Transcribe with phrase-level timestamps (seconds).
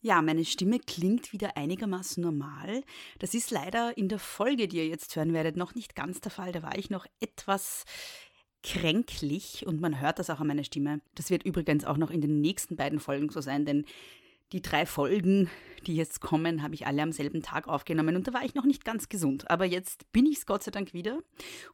[0.00, 2.82] Ja, meine Stimme klingt wieder einigermaßen normal.
[3.18, 6.30] Das ist leider in der Folge, die ihr jetzt hören werdet, noch nicht ganz der
[6.30, 6.52] Fall.
[6.52, 7.84] Da war ich noch etwas
[8.62, 11.00] kränklich und man hört das auch an meiner Stimme.
[11.14, 13.84] Das wird übrigens auch noch in den nächsten beiden Folgen so sein, denn
[14.52, 15.50] die drei Folgen,
[15.86, 18.64] die jetzt kommen, habe ich alle am selben Tag aufgenommen und da war ich noch
[18.64, 19.50] nicht ganz gesund.
[19.50, 21.20] Aber jetzt bin ich es Gott sei Dank wieder.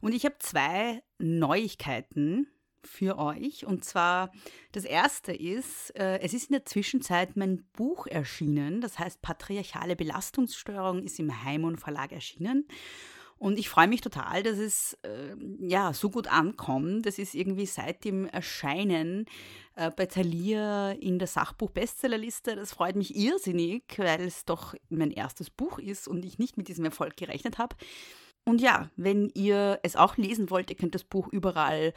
[0.01, 2.47] Und ich habe zwei Neuigkeiten
[2.87, 3.65] für euch.
[3.65, 4.31] Und zwar,
[4.71, 8.81] das erste ist, äh, es ist in der Zwischenzeit mein Buch erschienen.
[8.81, 12.67] Das heißt, Patriarchale Belastungsstörung ist im Heimon Verlag erschienen.
[13.37, 17.05] Und ich freue mich total, dass es äh, ja so gut ankommt.
[17.05, 19.25] Das ist irgendwie seit dem Erscheinen
[19.75, 22.55] äh, bei Thalia in der Sachbuch-Bestsellerliste.
[22.55, 26.69] Das freut mich irrsinnig, weil es doch mein erstes Buch ist und ich nicht mit
[26.69, 27.75] diesem Erfolg gerechnet habe.
[28.45, 31.93] Und ja, wenn ihr es auch lesen wollt, ihr könnt das Buch überall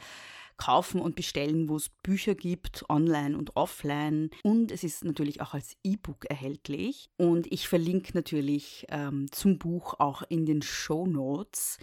[0.59, 4.29] kaufen und bestellen, wo es Bücher gibt, online und offline.
[4.43, 7.09] Und es ist natürlich auch als E-Book erhältlich.
[7.17, 11.79] Und ich verlinke natürlich ähm, zum Buch auch in den Show Notes.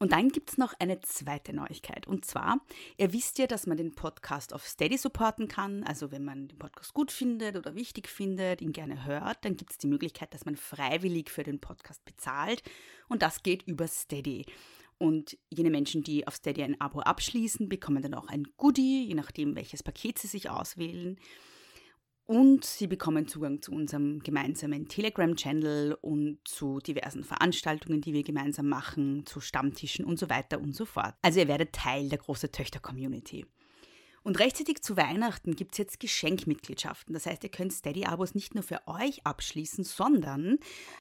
[0.00, 2.06] Und dann gibt es noch eine zweite Neuigkeit.
[2.06, 2.60] Und zwar,
[2.98, 5.82] ihr wisst ja, dass man den Podcast auf Steady supporten kann.
[5.82, 9.72] Also wenn man den Podcast gut findet oder wichtig findet, ihn gerne hört, dann gibt
[9.72, 12.62] es die Möglichkeit, dass man freiwillig für den Podcast bezahlt.
[13.08, 14.46] Und das geht über Steady.
[14.98, 19.14] Und jene Menschen, die auf Steady ein Abo abschließen, bekommen dann auch ein Goodie, je
[19.14, 21.18] nachdem, welches Paket sie sich auswählen.
[22.26, 28.68] Und sie bekommen Zugang zu unserem gemeinsamen Telegram-Channel und zu diversen Veranstaltungen, die wir gemeinsam
[28.68, 31.14] machen, zu Stammtischen und so weiter und so fort.
[31.22, 33.46] Also ihr werdet Teil der großen Töchter-Community.
[34.28, 37.14] Und rechtzeitig zu Weihnachten gibt es jetzt Geschenkmitgliedschaften.
[37.14, 40.58] Das heißt, ihr könnt Steady-Abos nicht nur für euch abschließen, sondern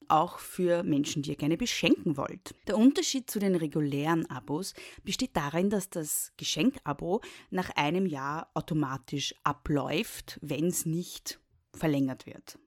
[0.07, 2.55] auch für Menschen, die ihr gerne beschenken wollt.
[2.67, 4.73] Der Unterschied zu den regulären Abos
[5.03, 11.41] besteht darin, dass das Geschenkabo nach einem Jahr automatisch abläuft, wenn es nicht
[11.73, 12.57] verlängert wird.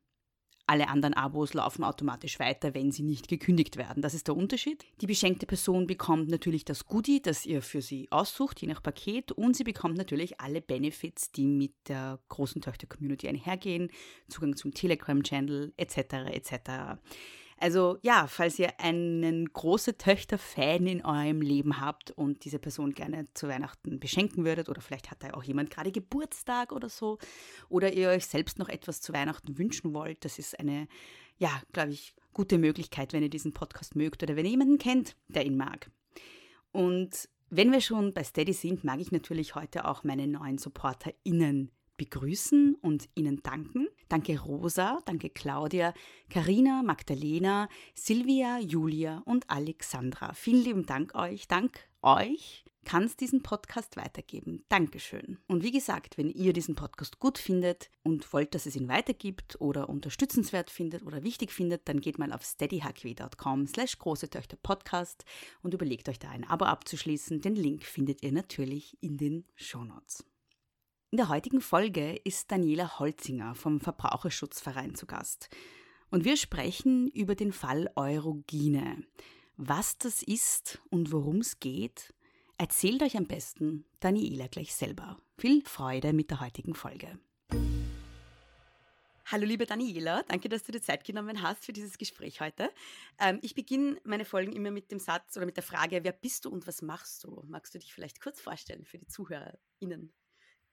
[0.70, 4.04] Alle anderen Abos laufen automatisch weiter, wenn sie nicht gekündigt werden.
[4.04, 4.84] Das ist der Unterschied.
[5.00, 9.32] Die beschenkte Person bekommt natürlich das Goodie, das ihr für sie aussucht, je nach Paket,
[9.32, 13.90] und sie bekommt natürlich alle Benefits, die mit der großen Töchter-Community einhergehen,
[14.28, 15.96] Zugang zum Telegram-Channel etc.
[16.30, 17.00] etc.
[17.60, 23.26] Also ja, falls ihr einen große Töchter-Fan in eurem Leben habt und diese Person gerne
[23.34, 27.18] zu Weihnachten beschenken würdet oder vielleicht hat da auch jemand gerade Geburtstag oder so
[27.68, 30.88] oder ihr euch selbst noch etwas zu Weihnachten wünschen wollt, das ist eine,
[31.36, 35.14] ja, glaube ich, gute Möglichkeit, wenn ihr diesen Podcast mögt oder wenn ihr jemanden kennt,
[35.28, 35.90] der ihn mag.
[36.72, 41.70] Und wenn wir schon bei Steady sind, mag ich natürlich heute auch meine neuen SupporterInnen
[42.00, 43.86] begrüßen und Ihnen danken.
[44.08, 45.92] Danke Rosa, danke Claudia,
[46.30, 50.32] Karina, Magdalena, Silvia, Julia und Alexandra.
[50.32, 51.46] Vielen lieben Dank euch.
[51.46, 54.64] Dank euch kann es diesen Podcast weitergeben.
[54.70, 55.36] Dankeschön.
[55.46, 59.60] Und wie gesagt, wenn ihr diesen Podcast gut findet und wollt, dass es ihn weitergibt
[59.60, 65.26] oder unterstützenswert findet oder wichtig findet, dann geht mal auf steadyhq.com slash große Töchter Podcast
[65.62, 67.42] und überlegt euch da ein Abo abzuschließen.
[67.42, 70.29] Den Link findet ihr natürlich in den Shownotes.
[71.12, 75.48] In der heutigen Folge ist Daniela Holzinger vom Verbraucherschutzverein zu Gast.
[76.08, 79.02] Und wir sprechen über den Fall Eurogine.
[79.56, 82.14] Was das ist und worum es geht,
[82.58, 85.20] erzählt euch am besten Daniela gleich selber.
[85.36, 87.18] Viel Freude mit der heutigen Folge.
[89.26, 92.70] Hallo liebe Daniela, danke, dass du dir Zeit genommen hast für dieses Gespräch heute.
[93.18, 96.44] Ähm, ich beginne meine Folgen immer mit dem Satz oder mit der Frage, wer bist
[96.44, 97.42] du und was machst du?
[97.48, 100.12] Magst du dich vielleicht kurz vorstellen für die ZuhörerInnen?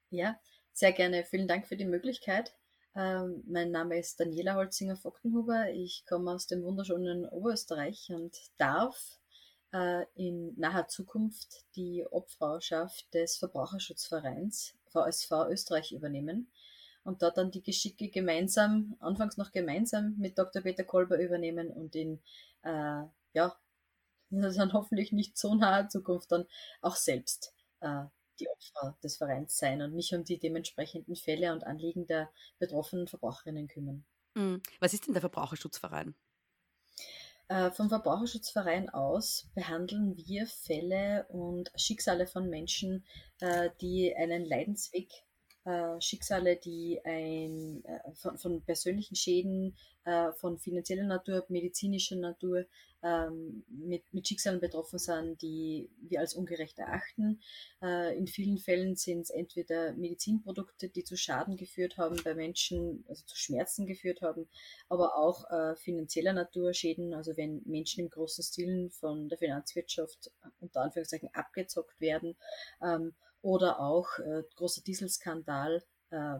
[0.10, 0.40] Ja,
[0.72, 1.26] sehr gerne.
[1.26, 2.54] Vielen Dank für die Möglichkeit.
[2.96, 5.72] Ähm, mein Name ist Daniela Holzinger-Fogtenhuber.
[5.72, 9.20] Ich komme aus dem wunderschönen Oberösterreich und darf
[9.74, 16.50] äh, in naher Zukunft die Obfrauschaft des Verbraucherschutzvereins VSV Österreich übernehmen
[17.04, 20.62] und dort dann die Geschicke gemeinsam, anfangs noch gemeinsam mit Dr.
[20.62, 22.22] Peter Kolber übernehmen und in
[22.64, 23.58] äh, ja,
[24.30, 26.46] dann hoffentlich nicht so nahe Zukunft dann
[26.82, 28.06] auch selbst äh,
[28.40, 33.08] die Opfer des Vereins sein und mich um die dementsprechenden Fälle und Anliegen der betroffenen
[33.08, 34.06] Verbraucherinnen kümmern.
[34.36, 34.62] Mhm.
[34.80, 36.16] Was ist denn der Verbraucherschutzverein?
[37.50, 43.06] Äh, vom Verbraucherschutzverein aus behandeln wir Fälle und Schicksale von Menschen,
[43.40, 45.10] äh, die einen Leidensweg
[45.68, 49.76] äh, Schicksale, die ein, äh, von, von, persönlichen Schäden,
[50.06, 52.66] äh, von finanzieller Natur, medizinischer Natur
[53.04, 57.42] ähm, mit, mit, Schicksalen betroffen sind, die wir als ungerecht erachten.
[57.82, 63.04] Äh, in vielen Fällen sind es entweder Medizinprodukte, die zu Schaden geführt haben bei Menschen,
[63.10, 64.48] also zu Schmerzen geführt haben,
[64.88, 70.32] aber auch äh, finanzieller Natur Schäden, also wenn Menschen im großen Stil von der Finanzwirtschaft
[70.62, 72.38] unter Anführungszeichen abgezockt werden.
[72.82, 73.14] Ähm,
[73.48, 76.36] oder auch äh, großer Dieselskandal äh,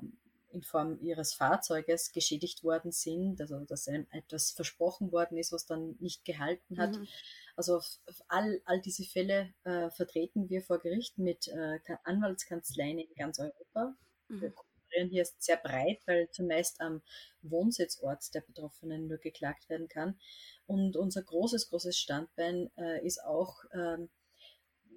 [0.52, 5.66] in Form ihres Fahrzeuges geschädigt worden sind, also dass einem etwas versprochen worden ist, was
[5.66, 6.98] dann nicht gehalten hat.
[6.98, 7.08] Mhm.
[7.56, 7.80] Also
[8.28, 13.96] all, all diese Fälle äh, vertreten wir vor Gericht mit äh, Anwaltskanzleien in ganz Europa.
[14.28, 14.42] Mhm.
[14.42, 17.02] Wir kooperieren hier sehr breit, weil zumeist am
[17.42, 20.20] Wohnsitzort der Betroffenen nur geklagt werden kann.
[20.66, 24.10] Und unser großes, großes Standbein äh, ist auch ähm,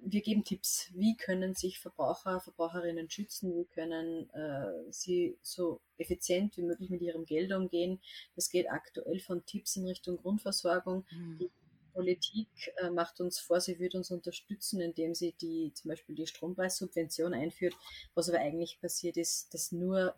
[0.03, 6.57] wir geben Tipps, wie können sich Verbraucher, Verbraucherinnen schützen, wie können äh, sie so effizient
[6.57, 8.01] wie möglich mit ihrem Geld umgehen.
[8.35, 11.05] Das geht aktuell von Tipps in Richtung Grundversorgung.
[11.11, 11.37] Mhm.
[11.39, 11.51] Die
[11.93, 16.27] Politik äh, macht uns vor, sie würde uns unterstützen, indem sie die zum Beispiel die
[16.27, 17.75] Strompreissubvention einführt.
[18.15, 20.15] Was aber eigentlich passiert ist, dass nur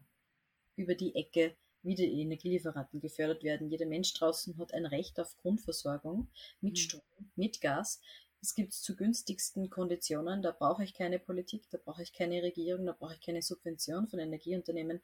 [0.76, 3.70] über die Ecke wieder die Energielieferanten gefördert werden.
[3.70, 6.30] Jeder Mensch draußen hat ein Recht auf Grundversorgung
[6.62, 6.78] mit mhm.
[6.78, 7.02] Strom,
[7.36, 8.00] mit Gas
[8.44, 12.86] es gibt zu günstigsten Konditionen, da brauche ich keine Politik, da brauche ich keine Regierung,
[12.86, 15.02] da brauche ich keine Subvention von Energieunternehmen.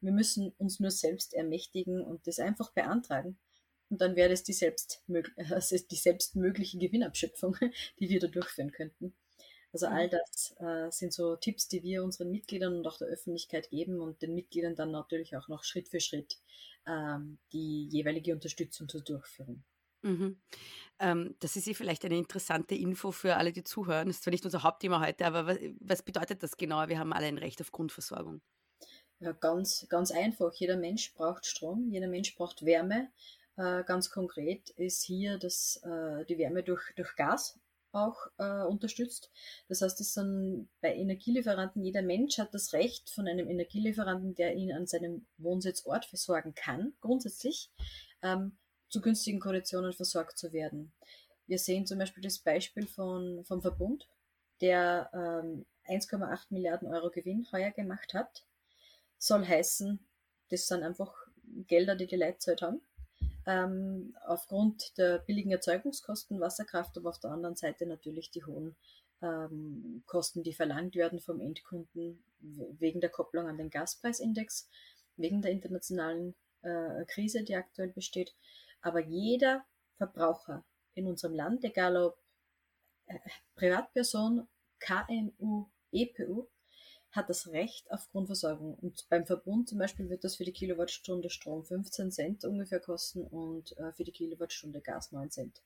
[0.00, 3.38] Wir müssen uns nur selbst ermächtigen und das einfach beantragen.
[3.88, 7.56] Und dann wäre das die, selbstmög also die selbstmögliche Gewinnabschöpfung,
[7.98, 9.14] die wir da durchführen könnten.
[9.72, 10.10] Also all mhm.
[10.10, 14.20] das äh, sind so Tipps, die wir unseren Mitgliedern und auch der Öffentlichkeit geben und
[14.20, 16.38] den Mitgliedern dann natürlich auch noch Schritt für Schritt
[16.86, 19.64] ähm, die jeweilige Unterstützung zur Durchführung.
[20.02, 20.40] Mhm.
[20.98, 24.08] Ähm, das ist ja vielleicht eine interessante Info für alle, die zuhören.
[24.08, 26.88] Das ist zwar nicht unser Hauptthema heute, aber was, was bedeutet das genau?
[26.88, 28.40] Wir haben alle ein Recht auf Grundversorgung.
[29.20, 30.52] Ja, ganz, ganz einfach.
[30.54, 33.08] Jeder Mensch braucht Strom, jeder Mensch braucht Wärme.
[33.56, 37.58] Äh, ganz konkret ist hier das, äh, die Wärme durch, durch Gas
[37.92, 39.30] auch äh, unterstützt.
[39.68, 44.54] Das heißt, es sind bei Energielieferanten, jeder Mensch hat das Recht von einem Energielieferanten, der
[44.56, 47.70] ihn an seinem Wohnsitzort versorgen kann, grundsätzlich,
[48.22, 48.56] ähm,
[48.92, 50.92] zu günstigen Konditionen versorgt zu werden.
[51.46, 54.06] Wir sehen zum Beispiel das Beispiel von, vom Verbund,
[54.60, 58.44] der ähm, 1,8 Milliarden Euro Gewinn heuer gemacht hat.
[59.16, 59.98] Soll heißen,
[60.50, 61.14] das sind einfach
[61.66, 62.82] Gelder, die die Leute haben.
[63.46, 68.76] Ähm, aufgrund der billigen Erzeugungskosten Wasserkraft, aber auf der anderen Seite natürlich die hohen
[69.22, 72.22] ähm, Kosten, die verlangt werden vom Endkunden
[72.78, 74.68] wegen der Kopplung an den Gaspreisindex,
[75.16, 78.34] wegen der internationalen äh, Krise, die aktuell besteht.
[78.82, 79.64] Aber jeder
[79.96, 80.64] Verbraucher
[80.94, 82.18] in unserem Land, egal ob
[83.06, 83.18] äh,
[83.54, 84.48] Privatperson,
[84.78, 86.48] KMU, EPU,
[87.12, 88.74] hat das Recht auf Grundversorgung.
[88.74, 93.26] Und beim Verbund zum Beispiel wird das für die Kilowattstunde Strom 15 Cent ungefähr kosten
[93.26, 95.62] und äh, für die Kilowattstunde Gas 9 Cent.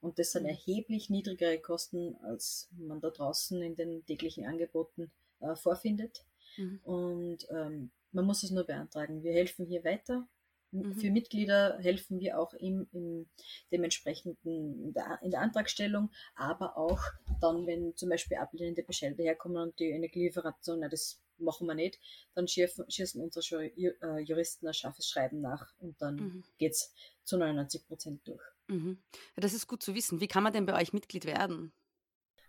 [0.00, 0.50] Und das sind mhm.
[0.50, 5.10] erheblich niedrigere Kosten, als man da draußen in den täglichen Angeboten
[5.40, 6.24] äh, vorfindet.
[6.56, 6.80] Mhm.
[6.84, 9.22] Und ähm, man muss es nur beantragen.
[9.24, 10.28] Wir helfen hier weiter.
[10.72, 10.94] Mhm.
[10.94, 13.26] Für Mitglieder helfen wir auch im, im
[13.72, 17.00] dementsprechenden in der, in der, Antragstellung, aber auch
[17.40, 21.74] dann, wenn zum Beispiel ablehnende Bescheide herkommen und die Energielieferanten sagen, na, das machen wir
[21.74, 22.00] nicht,
[22.34, 26.44] dann schießen, schießen unsere äh, Juristen ein scharfes Schreiben nach und dann mhm.
[26.58, 26.92] geht es
[27.24, 28.42] zu 99 Prozent durch.
[28.68, 28.98] Mhm.
[29.36, 30.20] Das ist gut zu wissen.
[30.20, 31.72] Wie kann man denn bei euch Mitglied werden?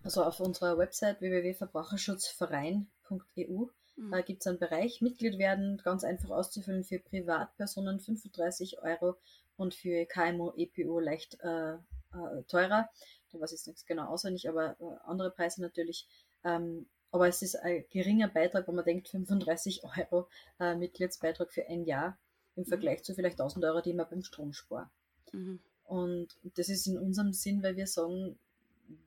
[0.04, 3.66] Also auf unserer Website www.verbraucherschutzverein.eu
[3.98, 4.12] Mhm.
[4.12, 9.18] Da gibt es einen Bereich Mitglied werden, ganz einfach auszufüllen für Privatpersonen 35 Euro
[9.58, 12.90] und für KMU, EPO leicht äh, äh, teurer.
[13.32, 16.08] Da weiß ich jetzt genau auswendig, aber äh, andere Preise natürlich.
[16.44, 21.68] Ähm, aber es ist ein geringer Beitrag, wenn man denkt, 35 Euro äh, Mitgliedsbeitrag für
[21.68, 22.18] ein Jahr
[22.56, 22.68] im mhm.
[22.68, 24.90] Vergleich zu vielleicht 1000 Euro, die man beim Strom spart.
[25.32, 25.60] Mhm.
[25.86, 28.38] Und das ist in unserem Sinn, weil wir sagen,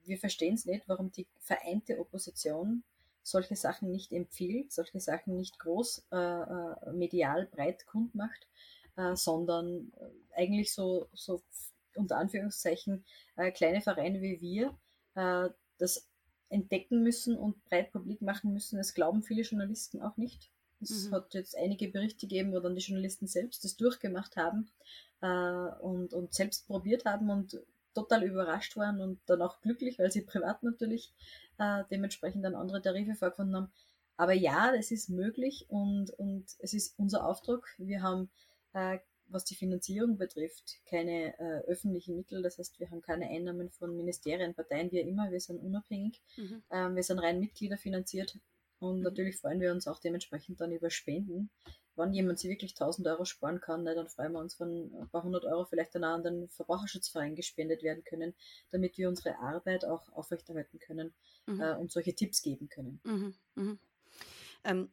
[0.04, 2.82] wir verstehen es nicht, warum die vereinte Opposition
[3.23, 8.47] solche Sachen nicht empfiehlt, solche Sachen nicht groß äh, äh medial breit kund macht,
[8.97, 11.43] äh, sondern äh, eigentlich so, so
[11.95, 13.05] unter Anführungszeichen
[13.37, 14.79] äh, kleine Vereine wie wir
[15.15, 16.09] äh, das
[16.49, 18.77] entdecken müssen und breit publik machen müssen.
[18.77, 20.50] Das glauben viele Journalisten auch nicht.
[20.81, 21.15] Es mhm.
[21.15, 24.69] hat jetzt einige Berichte gegeben, wo dann die Journalisten selbst das durchgemacht haben
[25.21, 27.61] und, und selbst probiert haben und
[27.94, 31.12] total überrascht waren und dann auch glücklich, weil sie privat natürlich
[31.59, 33.73] äh, dementsprechend dann andere Tarife vorgefunden haben.
[34.16, 37.66] Aber ja, es ist möglich und, und es ist unser Auftrag.
[37.78, 38.30] Wir haben,
[38.75, 42.42] äh, was die Finanzierung betrifft, keine äh, öffentlichen Mittel.
[42.42, 45.30] Das heißt, wir haben keine Einnahmen von Ministerien, Parteien, wie immer.
[45.30, 46.20] Wir sind unabhängig.
[46.37, 46.62] Mhm.
[46.70, 48.38] Ähm, wir sind rein Mitglieder finanziert
[48.81, 49.03] und mhm.
[49.03, 51.51] natürlich freuen wir uns auch dementsprechend dann über Spenden
[52.01, 55.09] wenn jemand sich wirklich 1000 Euro sparen kann, ne, dann freuen wir uns, wenn ein
[55.11, 58.35] paar hundert Euro vielleicht dann an den Verbraucherschutzverein gespendet werden können,
[58.71, 61.15] damit wir unsere Arbeit auch aufrechterhalten können
[61.47, 61.61] mhm.
[61.61, 63.01] äh, und solche Tipps geben können.
[63.05, 63.35] Mhm.
[63.55, 63.79] Mhm.
[64.65, 64.93] Ähm,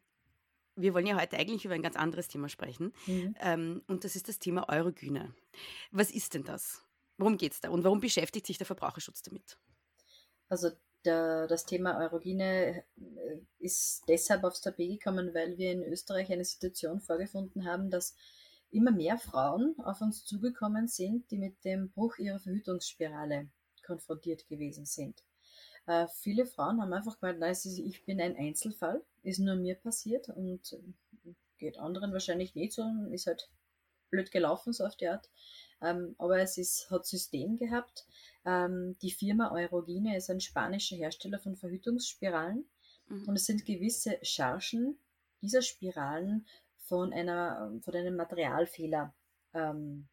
[0.75, 2.93] wir wollen ja heute eigentlich über ein ganz anderes Thema sprechen.
[3.07, 3.35] Mhm.
[3.39, 5.33] Ähm, und das ist das Thema Eurogyne.
[5.91, 6.83] Was ist denn das?
[7.17, 7.69] Worum geht es da?
[7.69, 9.57] Und warum beschäftigt sich der Verbraucherschutz damit?
[10.49, 10.69] Also
[11.03, 13.16] der, das Thema Eurogine äh,
[13.59, 18.15] ist deshalb aufs Tapet gekommen, weil wir in Österreich eine Situation vorgefunden haben, dass
[18.71, 23.49] immer mehr Frauen auf uns zugekommen sind, die mit dem Bruch ihrer Verhütungsspirale
[23.85, 25.23] konfrontiert gewesen sind.
[25.85, 30.29] Äh, viele Frauen haben einfach gemeint, nein, ich bin ein Einzelfall, ist nur mir passiert
[30.29, 33.49] und äh, geht anderen wahrscheinlich nicht so, ist halt
[34.09, 35.29] blöd gelaufen, so auf die Art.
[35.81, 38.05] Ähm, aber es ist, hat System gehabt.
[38.45, 42.65] Ähm, die Firma Eurogine ist ein spanischer Hersteller von Verhütungsspiralen
[43.07, 43.27] mhm.
[43.27, 44.97] und es sind gewisse Chargen
[45.41, 46.47] dieser Spiralen
[46.77, 49.13] von, einer, von einem Materialfehler
[49.53, 50.07] ähm,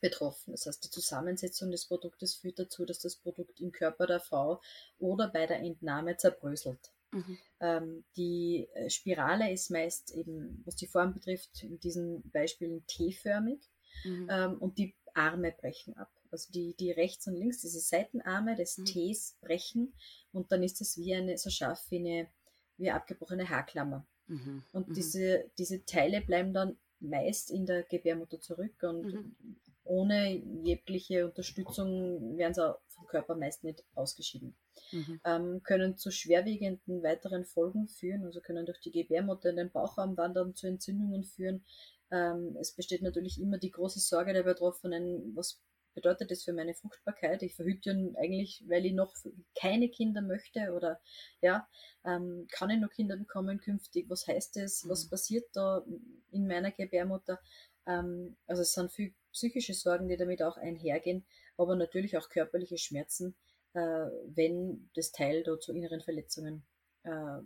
[0.00, 0.52] betroffen.
[0.52, 4.60] Das heißt, die Zusammensetzung des Produktes führt dazu, dass das Produkt im Körper der Frau
[4.98, 6.92] oder bei der Entnahme zerbröselt.
[7.10, 7.38] Mhm.
[7.60, 13.60] Ähm, die äh, Spirale ist meist eben, was die Form betrifft, in diesen Beispielen T-förmig
[14.04, 14.28] mhm.
[14.30, 16.10] ähm, und die Arme brechen ab.
[16.30, 18.84] Also die, die rechts und links, diese Seitenarme des mhm.
[18.86, 19.94] Ts brechen
[20.32, 22.28] und dann ist es wie eine, so scharf wie eine,
[22.76, 24.06] wie eine abgebrochene Haarklammer.
[24.26, 24.62] Mhm.
[24.72, 24.94] Und mhm.
[24.94, 29.36] diese, diese Teile bleiben dann meist in der Gebärmutter zurück und mhm.
[29.84, 30.30] ohne
[30.62, 34.56] jegliche Unterstützung werden sie vom Körper meist nicht ausgeschieden.
[34.92, 35.20] Mhm.
[35.24, 40.16] Ähm, können zu schwerwiegenden weiteren Folgen führen, also können durch die Gebärmutter in den Bauchraum
[40.16, 41.64] wandern, zu Entzündungen führen.
[42.10, 45.60] Ähm, es besteht natürlich immer die große Sorge der Betroffenen, was
[45.98, 47.42] bedeutet das für meine Fruchtbarkeit?
[47.42, 49.12] Ich verhüte eigentlich, weil ich noch
[49.58, 51.00] keine Kinder möchte oder
[51.40, 51.68] ja,
[52.04, 54.06] ähm, kann ich noch Kinder bekommen künftig?
[54.08, 54.88] Was heißt das?
[54.88, 55.10] Was mhm.
[55.10, 55.84] passiert da
[56.30, 57.40] in meiner Gebärmutter?
[57.86, 61.24] Ähm, also es sind viel psychische Sorgen, die damit auch einhergehen,
[61.56, 63.34] aber natürlich auch körperliche Schmerzen,
[63.74, 66.62] äh, wenn das Teil da zu inneren Verletzungen
[67.02, 67.40] äh,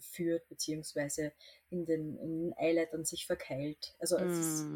[0.00, 1.32] führt, beziehungsweise
[1.70, 3.94] in den, in den Eileitern sich verkeilt.
[4.00, 4.40] Also es mm.
[4.40, 4.66] ist,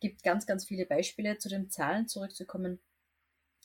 [0.00, 1.38] gibt ganz, ganz viele Beispiele.
[1.38, 2.80] Zu den Zahlen zurückzukommen.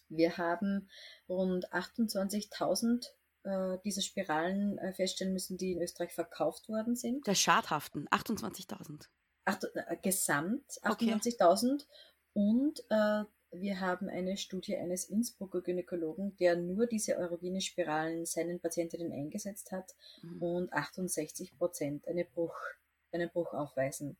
[0.09, 0.89] Wir haben
[1.27, 3.05] rund 28.000
[3.43, 7.25] äh, diese Spiralen äh, feststellen müssen, die in Österreich verkauft worden sind.
[7.27, 9.07] Der Schadhaften, 28.000.
[9.45, 11.85] Äh, gesamt 28.000 okay.
[12.33, 19.11] und äh, wir haben eine Studie eines Innsbrucker Gynäkologen, der nur diese Eurogene-Spiralen seinen Patientinnen
[19.11, 20.41] eingesetzt hat mhm.
[20.41, 22.55] und 68 Prozent eine Bruch,
[23.11, 24.17] einen Bruch aufweisen.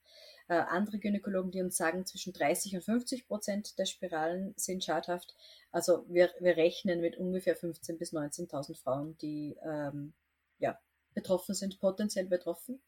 [0.50, 5.36] Äh, andere Gynäkologen, die uns sagen, zwischen 30 und 50 Prozent der Spiralen sind schadhaft.
[5.72, 10.14] Also wir, wir rechnen mit ungefähr 15.000 bis 19.000 Frauen, die ähm,
[10.60, 10.78] ja,
[11.14, 12.82] betroffen sind, potenziell betroffen.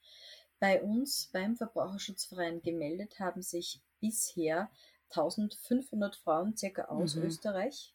[0.60, 4.70] Bei uns beim Verbraucherschutzverein gemeldet haben sich bisher
[5.10, 7.24] 1500 Frauen circa aus mhm.
[7.24, 7.94] Österreich,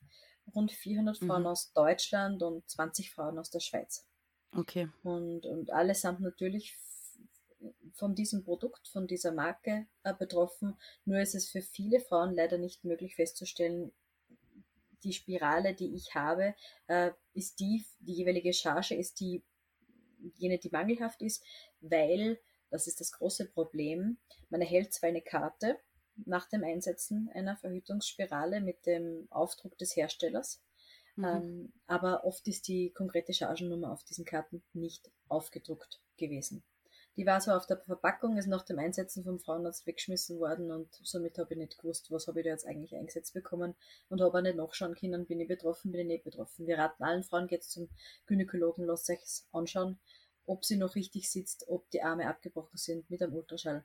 [0.55, 1.27] rund 400 mhm.
[1.27, 4.07] Frauen aus Deutschland und 20 Frauen aus der Schweiz.
[4.57, 4.89] Okay.
[5.03, 6.77] Und, und allesamt natürlich
[7.95, 10.77] von diesem Produkt, von dieser Marke äh, betroffen.
[11.05, 13.93] Nur ist es für viele Frauen leider nicht möglich festzustellen,
[15.03, 16.55] die Spirale, die ich habe,
[16.87, 19.43] äh, ist die, die jeweilige Charge ist die,
[20.37, 21.43] jene, die mangelhaft ist,
[21.81, 22.39] weil,
[22.71, 24.19] das ist das große Problem,
[24.51, 25.79] man erhält zwar eine Karte
[26.27, 30.63] nach dem Einsetzen einer Verhütungsspirale mit dem Aufdruck des Herstellers,
[31.17, 31.25] mhm.
[31.25, 36.63] ähm, aber oft ist die konkrete Chargennummer auf diesen Karten nicht aufgedruckt gewesen.
[37.17, 40.89] Die war so auf der Verpackung, ist nach dem Einsetzen vom Frauenarzt weggeschmissen worden und
[41.03, 43.75] somit habe ich nicht gewusst, was habe ich da jetzt eigentlich eingesetzt bekommen
[44.09, 46.67] und habe auch nicht nachschauen können, bin ich betroffen, bin ich nicht betroffen.
[46.67, 47.89] Wir raten allen Frauen, geht zum
[48.27, 49.21] Gynäkologen, lasst euch
[49.53, 49.99] anschauen,
[50.47, 53.85] ob sie noch richtig sitzt, ob die Arme abgebrochen sind mit einem Ultraschall.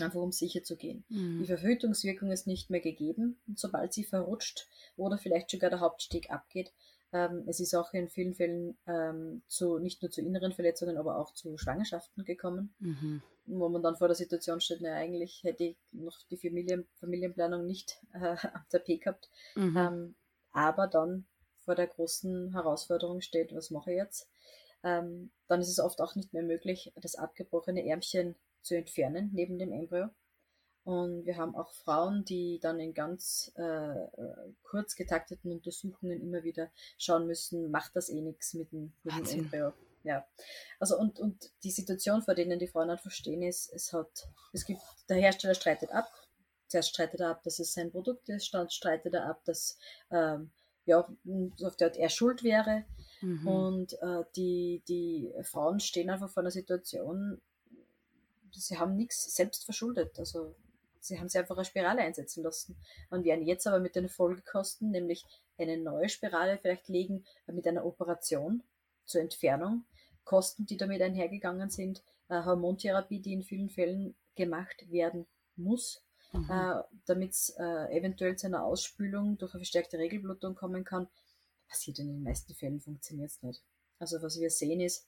[0.00, 1.04] Einfach um sicher zu gehen.
[1.08, 1.40] Mhm.
[1.40, 3.40] Die Verhütungswirkung ist nicht mehr gegeben.
[3.46, 6.72] Und sobald sie verrutscht oder vielleicht sogar der Hauptsteg abgeht,
[7.12, 11.18] ähm, es ist auch in vielen Fällen ähm, zu, nicht nur zu inneren Verletzungen, aber
[11.18, 13.22] auch zu Schwangerschaften gekommen, mhm.
[13.46, 17.66] wo man dann vor der Situation steht, na, eigentlich hätte ich noch die Familien, Familienplanung
[17.66, 19.76] nicht äh, am Tapet gehabt, mhm.
[19.76, 20.14] ähm,
[20.52, 21.26] aber dann
[21.64, 24.28] vor der großen Herausforderung steht, was mache ich jetzt?
[24.82, 29.58] Ähm, dann ist es oft auch nicht mehr möglich, das abgebrochene Ärmchen zu entfernen neben
[29.58, 30.08] dem Embryo.
[30.84, 34.06] Und wir haben auch Frauen, die dann in ganz äh,
[34.62, 39.40] kurz getakteten Untersuchungen immer wieder schauen müssen, macht das eh nichts mit dem, mit dem
[39.40, 39.72] Embryo.
[40.02, 40.26] Ja.
[40.80, 44.66] Also und, und die Situation, vor denen die Frauen dann verstehen, ist, es hat, es
[44.66, 46.10] gibt, der Hersteller streitet ab.
[46.66, 49.78] Zuerst streitet er ab, dass es sein Produkt ist, dann streitet er ab, dass
[50.10, 50.50] ähm,
[50.84, 51.06] ja,
[51.62, 52.84] auf der Art er schuld wäre.
[53.20, 53.46] Mhm.
[53.46, 57.40] Und äh, die, die Frauen stehen einfach vor einer Situation,
[58.50, 60.18] sie haben nichts selbst verschuldet.
[60.18, 60.56] Also
[61.02, 62.76] sie haben sie einfach eine Spirale einsetzen lassen
[63.10, 65.24] und werden jetzt aber mit den Folgekosten, nämlich
[65.58, 68.62] eine neue Spirale vielleicht legen mit einer Operation
[69.04, 69.84] zur Entfernung,
[70.24, 76.48] Kosten, die damit einhergegangen sind, äh, Hormontherapie, die in vielen Fällen gemacht werden muss, mhm.
[76.48, 81.08] äh, damit es äh, eventuell zu einer Ausspülung durch eine verstärkte Regelblutung kommen kann.
[81.68, 83.62] Passiert in den meisten Fällen, funktioniert es nicht.
[83.98, 85.06] Also was wir sehen ist,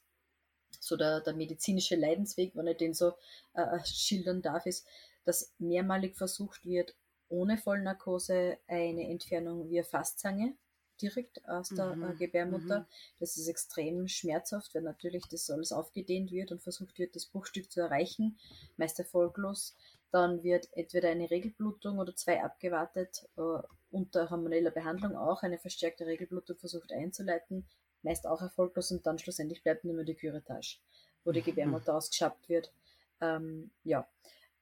[0.80, 3.12] so der, der medizinische Leidensweg, wenn ich den so
[3.54, 4.86] äh, schildern darf, ist,
[5.24, 6.94] dass mehrmalig versucht wird,
[7.28, 10.54] ohne Vollnarkose eine Entfernung via Fastzange
[11.00, 12.10] direkt aus der mhm.
[12.10, 12.80] Äh, Gebärmutter.
[12.80, 12.86] Mhm.
[13.18, 17.70] Das ist extrem schmerzhaft, weil natürlich das alles aufgedehnt wird und versucht wird, das Bruchstück
[17.70, 18.38] zu erreichen,
[18.76, 19.76] meist erfolglos.
[20.10, 26.06] Dann wird entweder eine Regelblutung oder zwei abgewartet, äh, unter hormoneller Behandlung auch eine verstärkte
[26.06, 27.66] Regelblutung versucht einzuleiten,
[28.02, 30.78] meist auch erfolglos und dann schlussendlich bleibt nur die Küretage,
[31.24, 31.46] wo die mhm.
[31.46, 31.98] Gebärmutter mhm.
[31.98, 32.72] ausgeschabt wird.
[33.20, 34.06] Ähm, ja,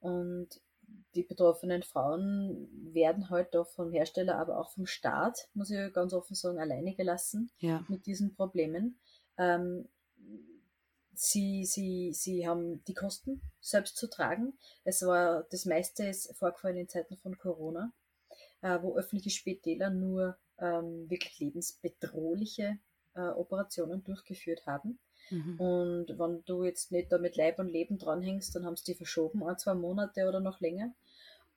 [0.03, 0.61] und
[1.15, 6.13] die betroffenen Frauen werden halt doch vom Hersteller, aber auch vom Staat, muss ich ganz
[6.13, 7.85] offen sagen, alleine gelassen ja.
[7.89, 8.99] mit diesen Problemen.
[9.39, 9.89] Ähm,
[11.15, 14.55] sie, sie, sie haben die Kosten selbst zu tragen.
[14.85, 17.93] Es war das meiste ist vorgefallen in Zeiten von Corona,
[18.63, 22.79] äh, wo öffentliche Spitäler nur ähm, wirklich lebensbedrohliche
[23.15, 24.99] äh, Operationen durchgeführt haben.
[25.31, 25.61] Mhm.
[25.61, 28.95] Und wenn du jetzt nicht da mit Leib und Leben dranhängst, dann haben sie die
[28.95, 30.93] verschoben, ein, zwei Monate oder noch länger.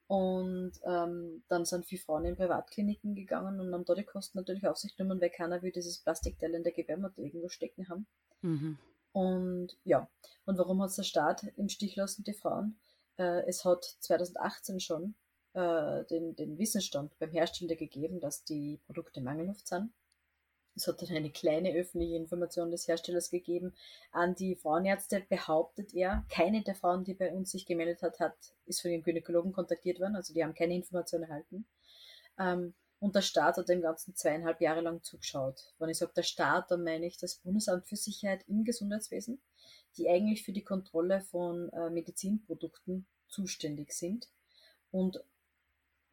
[0.08, 4.68] Und ähm, dann sind viele Frauen in Privatkliniken gegangen und haben da die Kosten natürlich
[4.68, 8.06] auf sich genommen, weil keiner will dieses Plastikteil in der Gebärmutter irgendwo stecken haben.
[8.42, 8.78] Mhm.
[9.14, 10.08] Und ja,
[10.46, 12.78] und warum hat es der Staat im Stich lassen, die Frauen?
[13.18, 15.16] Äh, es hat 2018 schon
[15.54, 19.92] äh, den, den Wissensstand beim Hersteller gegeben, dass die Produkte mangelhaft sind.
[20.76, 23.74] Es hat dann eine kleine öffentliche Information des Herstellers gegeben
[24.12, 26.26] an die Frauenärzte, behauptet er.
[26.30, 28.36] Keine der Frauen, die bei uns sich gemeldet hat, hat
[28.66, 31.66] ist von ihrem Gynäkologen kontaktiert worden, also die haben keine Information erhalten.
[32.38, 35.74] Ähm, und der Staat hat dem Ganzen zweieinhalb Jahre lang zugeschaut.
[35.80, 39.42] Wenn ich sage der Staat, dann meine ich das Bundesamt für Sicherheit im Gesundheitswesen,
[39.98, 44.30] die eigentlich für die Kontrolle von äh, Medizinprodukten zuständig sind
[44.92, 45.24] und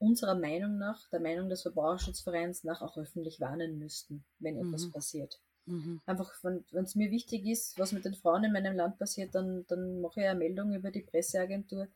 [0.02, 4.92] unserer Meinung nach, der Meinung des Verbraucherschutzvereins nach auch öffentlich warnen müssten, wenn etwas mhm.
[4.92, 5.40] passiert.
[5.66, 6.00] Mhm.
[6.06, 9.64] Einfach, wenn es mir wichtig ist, was mit den Frauen in meinem Land passiert, dann,
[9.68, 11.86] dann mache ich eine Meldung über die Presseagentur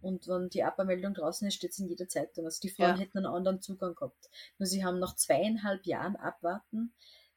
[0.00, 2.44] und wenn die Abmeldung draußen ist, steht es in jeder Zeitung.
[2.44, 2.98] Also die Frauen ja.
[2.98, 4.30] hätten einen anderen Zugang gehabt.
[4.58, 6.92] Nur sie haben nach zweieinhalb Jahren abwarten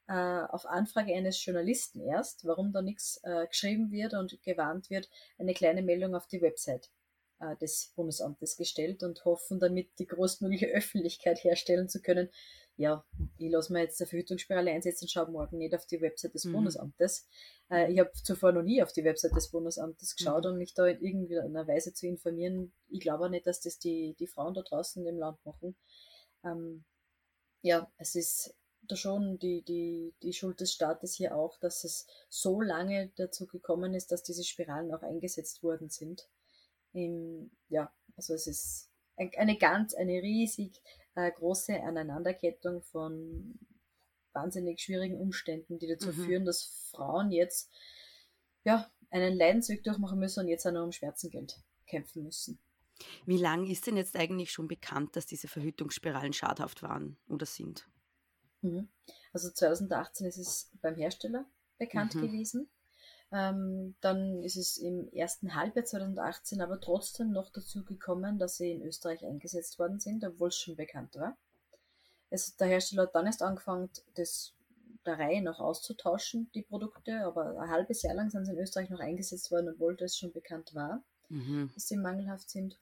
[0.07, 5.09] äh, auf Anfrage eines Journalisten erst, warum da nichts äh, geschrieben wird und gewarnt wird,
[5.39, 6.91] eine kleine Meldung auf die Website
[7.61, 12.29] des Bundesamtes gestellt und hoffen damit die größtmögliche Öffentlichkeit herstellen zu können.
[12.75, 13.05] Ja,
[13.37, 16.45] ich lasse mir jetzt eine Verhütungsspirale einsetzen und schaue morgen nicht auf die Website des
[16.45, 16.53] mhm.
[16.53, 17.27] Bundesamtes.
[17.69, 20.51] Äh, ich habe zuvor noch nie auf die Website des Bundesamtes geschaut mhm.
[20.51, 22.73] und mich da in irgendeiner Weise zu informieren.
[22.87, 25.75] Ich glaube auch nicht, dass das die, die Frauen da draußen im Land machen.
[26.45, 26.85] Ähm,
[27.61, 32.07] ja, es ist da schon die, die, die Schuld des Staates hier auch, dass es
[32.29, 36.29] so lange dazu gekommen ist, dass diese Spiralen auch eingesetzt worden sind
[36.93, 40.81] im, ja, also es ist eine ganz, eine riesig
[41.15, 43.59] äh, große Aneinanderkettung von
[44.33, 46.25] wahnsinnig schwierigen Umständen, die dazu mhm.
[46.25, 47.71] führen, dass Frauen jetzt
[48.63, 52.59] ja, einen Leidensweg durchmachen müssen und jetzt auch noch um Schmerzengeld kämpfen müssen.
[53.25, 57.87] Wie lange ist denn jetzt eigentlich schon bekannt, dass diese Verhütungsspiralen schadhaft waren oder sind?
[58.61, 58.89] Mhm.
[59.33, 61.45] Also 2018 ist es beim Hersteller
[61.77, 62.21] bekannt mhm.
[62.21, 62.69] gewesen.
[63.31, 68.71] Ähm, dann ist es im ersten Halbjahr 2018 aber trotzdem noch dazu gekommen, dass sie
[68.71, 71.37] in Österreich eingesetzt worden sind, obwohl es schon bekannt war.
[72.31, 74.53] Es, der Hersteller hat dann erst angefangen, das
[75.05, 78.89] der Reihe noch auszutauschen, die Produkte, aber ein halbes Jahr lang sind sie in Österreich
[78.89, 81.71] noch eingesetzt worden, obwohl das schon bekannt war, mhm.
[81.73, 82.77] dass sie mangelhaft sind.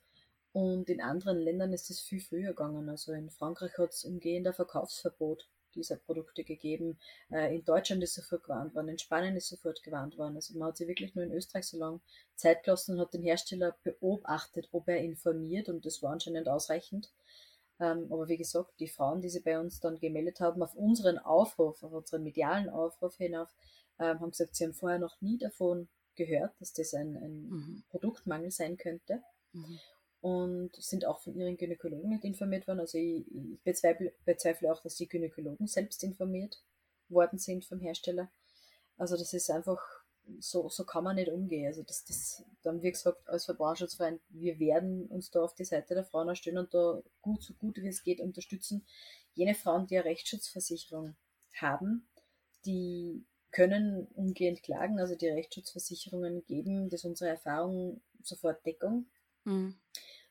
[0.52, 2.90] Und in anderen Ländern ist es viel früher gegangen.
[2.90, 7.00] Also in Frankreich hat es umgehender Verkaufsverbot dieser Produkte gegeben.
[7.32, 10.36] Äh, in Deutschland ist sofort gewarnt worden, in Spanien ist sofort gewarnt worden.
[10.36, 12.00] Also man hat sich wirklich nur in Österreich so lange
[12.36, 17.12] Zeit gelassen und hat den Hersteller beobachtet, ob er informiert und das war anscheinend ausreichend.
[17.80, 21.20] Ähm, aber wie gesagt, die Frauen, die sie bei uns dann gemeldet haben, auf unseren
[21.20, 23.54] Aufruf, auf unseren medialen Aufruf hinauf,
[24.00, 27.84] ähm, haben gesagt, sie haben vorher noch nie davon gehört, dass das ein, ein mhm.
[27.90, 29.22] Produktmangel sein könnte.
[29.54, 29.80] Mhm.
[30.28, 32.82] Und sind auch von ihren Gynäkologen nicht informiert worden.
[32.82, 36.62] Also ich, ich bezweifle, bezweifle auch, dass die Gynäkologen selbst informiert
[37.08, 38.30] worden sind vom Hersteller.
[38.98, 39.80] Also das ist einfach,
[40.40, 41.68] so, so kann man nicht umgehen.
[41.68, 45.94] Also das, das, dann wie gesagt, als Verbraucherschutzverein, wir werden uns da auf die Seite
[45.94, 48.86] der Frauen erstellen und da gut, so gut wie es geht unterstützen.
[49.34, 51.16] Jene Frauen, die eine Rechtsschutzversicherung
[51.56, 52.08] haben,
[52.66, 55.00] die können umgehend klagen.
[55.00, 59.06] Also die Rechtsschutzversicherungen geben, das ist unsere Erfahrung, sofort Deckung.
[59.48, 59.76] Mhm.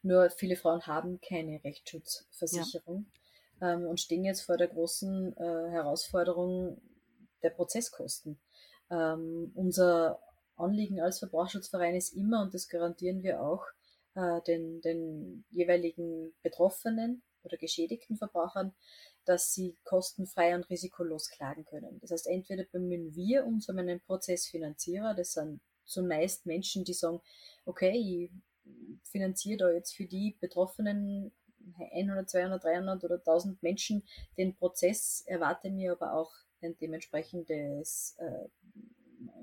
[0.02, 3.06] Nur viele Frauen haben keine Rechtsschutzversicherung
[3.60, 3.72] ja.
[3.72, 6.80] ähm, und stehen jetzt vor der großen äh, Herausforderung
[7.42, 8.38] der Prozesskosten.
[8.90, 10.20] Ähm, unser
[10.56, 13.64] Anliegen als Verbraucherschutzverein ist immer, und das garantieren wir auch,
[14.14, 18.74] äh, den, den jeweiligen Betroffenen oder geschädigten Verbrauchern,
[19.24, 21.98] dass sie kostenfrei und risikolos klagen können.
[22.00, 27.20] Das heißt, entweder bemühen wir uns um einen Prozessfinanzierer, das sind zumeist Menschen, die sagen,
[27.64, 28.30] okay,
[29.02, 31.32] ich finanziere da jetzt für die Betroffenen
[31.78, 34.02] 100, 200, 300 oder 1000 Menschen
[34.36, 38.48] den Prozess, erwarte mir aber auch ein dementsprechendes äh,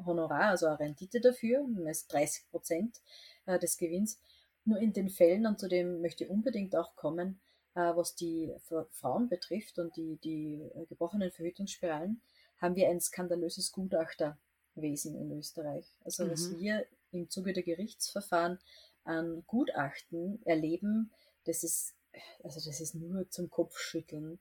[0.05, 3.01] Honorar, also eine Rendite dafür, das 30 Prozent
[3.45, 4.19] äh, des Gewinns.
[4.65, 7.39] Nur in den Fällen, und zu dem möchte ich unbedingt auch kommen,
[7.75, 8.53] äh, was die
[8.91, 12.21] Frauen betrifft und die, die äh, gebrochenen Verhütungsspiralen,
[12.57, 15.85] haben wir ein skandalöses Gutachterwesen in Österreich.
[16.03, 16.31] Also mhm.
[16.31, 18.59] was wir im Zuge der Gerichtsverfahren
[19.03, 21.11] an Gutachten erleben,
[21.45, 21.95] das ist,
[22.43, 24.39] also das ist nur zum Kopfschütteln.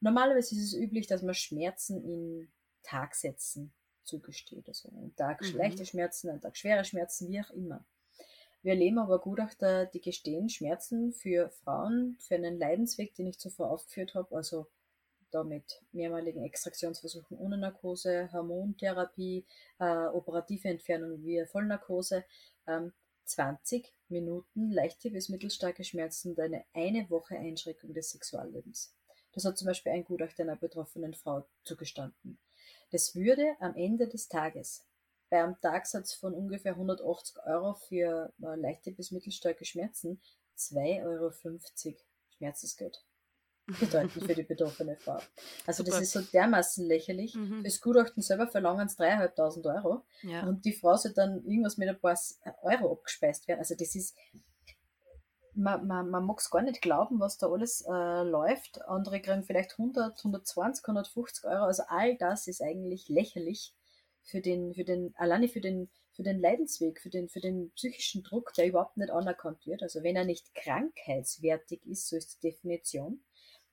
[0.00, 2.48] Normalerweise ist es üblich, dass man Schmerzen in
[2.82, 3.72] Tagsätzen
[4.04, 4.68] zugesteht.
[4.68, 5.56] Also ein Tag mhm.
[5.56, 7.84] leichte Schmerzen, ein Tag schwere Schmerzen, wie auch immer.
[8.62, 13.70] Wir erleben aber Gutachter, die gestehen Schmerzen für Frauen, für einen Leidensweg, den ich zuvor
[13.70, 14.66] aufgeführt habe, also
[15.30, 19.44] da mit mehrmaligen Extraktionsversuchen ohne Narkose, Hormontherapie,
[19.78, 22.24] äh, operative Entfernung via Vollnarkose,
[22.66, 22.92] ähm,
[23.26, 28.94] 20 Minuten leichte bis mittelstarke Schmerzen und eine eine Woche Einschränkung des Sexuallebens.
[29.32, 32.38] Das hat zum Beispiel ein Gutachter einer betroffenen Frau zugestanden.
[32.90, 34.86] Das würde am Ende des Tages
[35.28, 40.20] bei einem Tagsatz von ungefähr 180 Euro für äh, leichte bis mittelstarke Schmerzen
[40.56, 41.32] 2,50 Euro
[42.36, 43.04] Schmerzensgeld
[43.66, 45.18] bedeuten für die betroffene Frau.
[45.66, 45.98] Also Super.
[45.98, 47.34] das ist so dermaßen lächerlich.
[47.34, 47.64] Mhm.
[47.64, 50.46] Das Gutachten selber verlangen es 3.500 Euro ja.
[50.46, 52.18] und die Frau soll dann irgendwas mit ein paar
[52.62, 53.60] Euro abgespeist werden.
[53.60, 54.16] Also das ist,
[55.54, 58.82] man, man, man mag es gar nicht glauben, was da alles äh, läuft.
[58.86, 61.64] Andere kriegen vielleicht 100, 120, 150 Euro.
[61.64, 63.74] Also all das ist eigentlich lächerlich
[64.22, 68.22] für den, für den, alleine für den, für den Leidensweg, für den, für den psychischen
[68.22, 69.82] Druck, der überhaupt nicht anerkannt wird.
[69.82, 73.20] Also wenn er nicht krankheitswertig ist, so ist die Definition,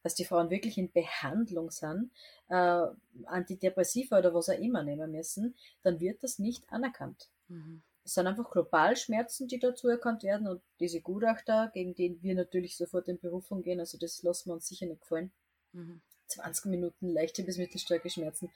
[0.04, 2.12] dass die Frauen wirklich in Behandlung sind,
[2.50, 2.86] äh,
[3.26, 7.30] Antidepressiva oder was auch immer nehmen müssen, dann wird das nicht anerkannt.
[7.48, 7.82] Mhm.
[8.06, 12.76] Es sind einfach Globalschmerzen, die dazu erkannt werden und diese Gutachter, gegen den wir natürlich
[12.76, 15.32] sofort in Berufung gehen, also das lassen wir uns sicher nicht gefallen.
[15.72, 16.02] Mhm.
[16.28, 18.52] 20 Minuten leichte bis mittelstarke Schmerzen.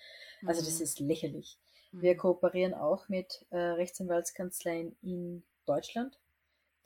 [0.45, 0.83] Also das mhm.
[0.83, 1.57] ist lächerlich.
[1.91, 2.17] Wir mhm.
[2.17, 6.17] kooperieren auch mit äh, Rechtsanwaltskanzleien in Deutschland,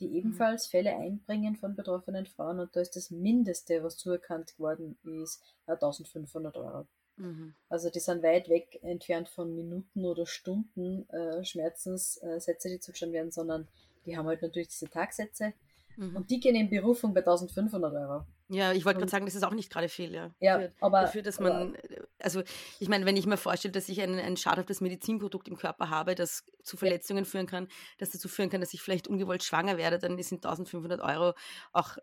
[0.02, 0.16] die mhm.
[0.16, 5.42] ebenfalls Fälle einbringen von betroffenen Frauen und da ist das Mindeste, was zuerkannt worden ist,
[5.68, 6.88] 1500 Euro.
[7.18, 7.54] Mhm.
[7.70, 13.32] Also die sind weit weg entfernt von Minuten oder Stunden äh, Schmerzenssätze, die zugestanden werden,
[13.32, 13.68] sondern
[14.06, 15.54] die haben halt natürlich diese Tagsätze
[16.02, 16.16] mhm.
[16.16, 18.26] und die gehen in Berufung bei 1500 Euro.
[18.50, 20.32] Ja, ich wollte gerade sagen, das ist auch nicht gerade viel, ja.
[20.40, 21.78] ja dafür, aber dafür, dass man,
[22.20, 22.44] also
[22.80, 26.16] ich meine, wenn ich mir vorstelle, dass ich ein, ein schadhaftes Medizinprodukt im Körper habe,
[26.16, 30.00] das zu Verletzungen führen kann, das dazu führen kann, dass ich vielleicht ungewollt schwanger werde,
[30.00, 31.34] dann sind 1500 Euro
[31.72, 31.98] auch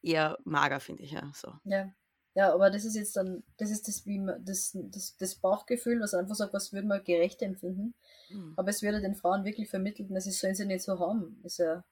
[0.00, 1.30] eher mager, finde ich, ja.
[1.34, 1.52] So.
[1.64, 1.92] Ja.
[2.34, 6.00] Ja, aber das ist jetzt dann, das ist das, wie man, das, das, das Bauchgefühl,
[6.00, 7.94] was einfach sagt, was würde man gerecht empfinden.
[8.30, 8.54] Mhm.
[8.56, 11.40] Aber es würde den Frauen wirklich vermittelt, das sollen sie nicht so haben.
[11.44, 11.84] Ist ja,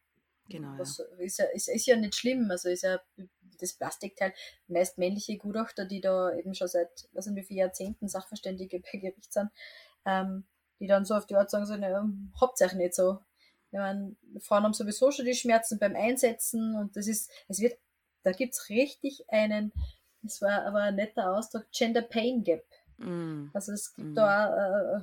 [0.50, 1.04] genau, was, ja.
[1.24, 2.50] Ist, ja, ist, ist ja nicht schlimm.
[2.50, 3.00] Also ist ja
[3.60, 4.32] das Plastikteil,
[4.68, 8.98] meist männliche Gutachter, die da eben schon seit, weiß nicht wie viele Jahrzehnten Sachverständige bei
[8.98, 9.50] Gericht sind,
[10.04, 10.44] ähm,
[10.78, 13.18] die dann so auf die Art sagen, so, ne, hauptsächlich nicht so.
[13.70, 17.78] Ich meine, Frauen haben sowieso schon die Schmerzen beim Einsetzen und das ist, es wird,
[18.24, 19.72] da gibt's richtig einen,
[20.22, 22.64] das war aber ein netter Ausdruck, Gender Pain Gap.
[22.98, 23.46] Mm.
[23.54, 24.14] Also es gibt mm.
[24.14, 25.00] da äh,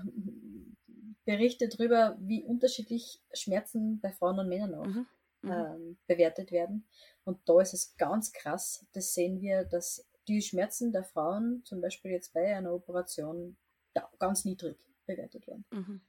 [1.27, 5.07] Berichte darüber, wie unterschiedlich Schmerzen bei Frauen und Männern auch mhm.
[5.47, 5.53] Mhm.
[5.53, 6.88] Ähm, bewertet werden.
[7.23, 11.81] Und da ist es ganz krass, das sehen wir, dass die Schmerzen der Frauen zum
[11.81, 13.57] Beispiel jetzt bei einer Operation
[14.19, 15.65] ganz niedrig bewertet werden.
[15.71, 16.01] Mhm.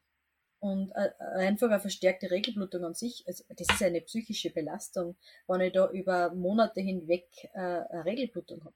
[0.61, 5.61] Und äh, einfach eine verstärkte Regelblutung an sich, also das ist eine psychische Belastung, wenn
[5.61, 8.75] ich da über Monate hinweg äh, eine Regelblutung habe.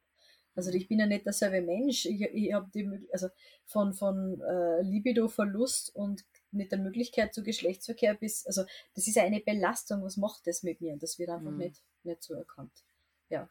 [0.55, 2.07] Also ich bin ja nicht derselbe Mensch.
[2.07, 3.29] Ich, ich habe die also
[3.65, 9.41] von, von äh, Libido-Verlust und mit der Möglichkeit zu Geschlechtsverkehr bis, also das ist eine
[9.41, 10.97] Belastung, was macht das mit mir?
[10.97, 11.59] Das wird einfach mhm.
[11.59, 12.85] nicht, nicht so erkannt.
[13.29, 13.49] Ja.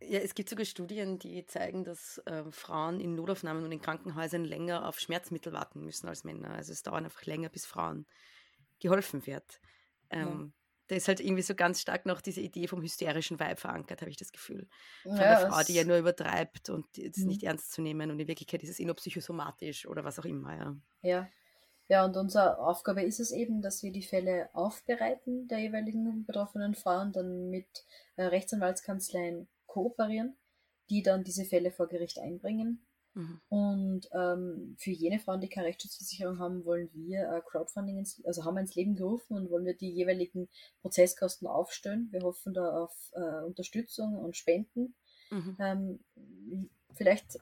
[0.00, 4.44] Ja, es gibt sogar Studien, die zeigen, dass äh, Frauen in Notaufnahmen und in Krankenhäusern
[4.44, 6.50] länger auf Schmerzmittel warten müssen als Männer.
[6.50, 8.06] Also es dauert einfach länger, bis Frauen
[8.80, 9.60] geholfen wird.
[10.10, 10.62] Ähm, ja.
[10.88, 14.10] Da ist halt irgendwie so ganz stark noch diese Idee vom hysterischen Weib verankert, habe
[14.10, 14.68] ich das Gefühl.
[15.02, 17.28] Von ja, der Frau, die ja nur übertreibt und es mhm.
[17.28, 18.10] nicht ernst zu nehmen.
[18.10, 20.54] Und in Wirklichkeit ist es eh nur psychosomatisch oder was auch immer.
[20.56, 20.76] Ja.
[21.02, 21.28] ja.
[21.92, 26.74] Ja, und unsere Aufgabe ist es eben, dass wir die Fälle aufbereiten der jeweiligen betroffenen
[26.74, 27.84] Frauen, dann mit
[28.16, 30.34] äh, Rechtsanwaltskanzleien kooperieren,
[30.88, 32.82] die dann diese Fälle vor Gericht einbringen.
[33.12, 33.40] Mhm.
[33.50, 38.46] Und ähm, für jene Frauen, die keine Rechtsschutzversicherung haben, wollen wir äh, Crowdfunding, ins, also
[38.46, 40.48] haben wir ins Leben gerufen und wollen wir die jeweiligen
[40.80, 42.08] Prozesskosten aufstellen.
[42.10, 44.94] Wir hoffen da auf äh, Unterstützung und Spenden.
[45.30, 45.56] Mhm.
[45.60, 46.00] Ähm,
[46.94, 47.38] vielleicht,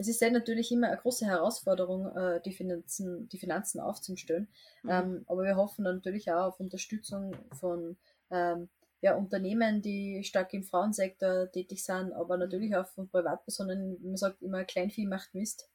[0.00, 4.48] es ist ja natürlich immer eine große Herausforderung, äh, die, Finanzen, die Finanzen aufzustellen.
[4.82, 4.90] Mhm.
[4.90, 7.98] Ähm, aber wir hoffen natürlich auch auf Unterstützung von
[8.30, 8.70] ähm,
[9.02, 13.98] ja, Unternehmen, die stark im Frauensektor tätig sind, aber natürlich auch von Privatpersonen.
[14.02, 15.70] Man sagt immer, Kleinvieh macht Mist.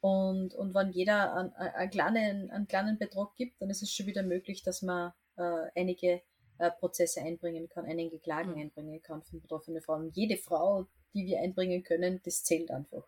[0.00, 4.06] Und, und wenn jeder einen, einen, kleinen, einen kleinen Betrag gibt, dann ist es schon
[4.06, 6.22] wieder möglich, dass man äh, einige
[6.58, 8.60] äh, Prozesse einbringen kann, einige Klagen mhm.
[8.60, 10.10] einbringen kann von betroffenen Frauen.
[10.14, 13.04] Jede Frau, die wir einbringen können, das zählt einfach.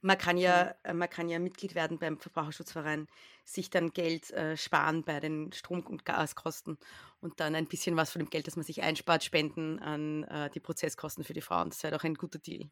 [0.00, 3.08] Man kann ja, äh, man kann ja Mitglied werden beim Verbraucherschutzverein,
[3.44, 6.78] sich dann Geld äh, sparen bei den Strom- und Gaskosten
[7.20, 10.50] und dann ein bisschen was von dem Geld, das man sich einspart, spenden an äh,
[10.50, 11.70] die Prozesskosten für die Frauen.
[11.70, 12.70] Das wäre doch ein guter Deal.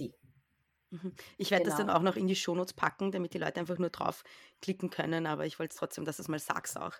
[0.89, 1.13] Mhm.
[1.37, 1.75] Ich werde genau.
[1.75, 4.23] das dann auch noch in die Shownotes packen, damit die Leute einfach nur drauf
[4.61, 6.93] klicken können, aber ich wollte trotzdem, dass du es mal sagst auch.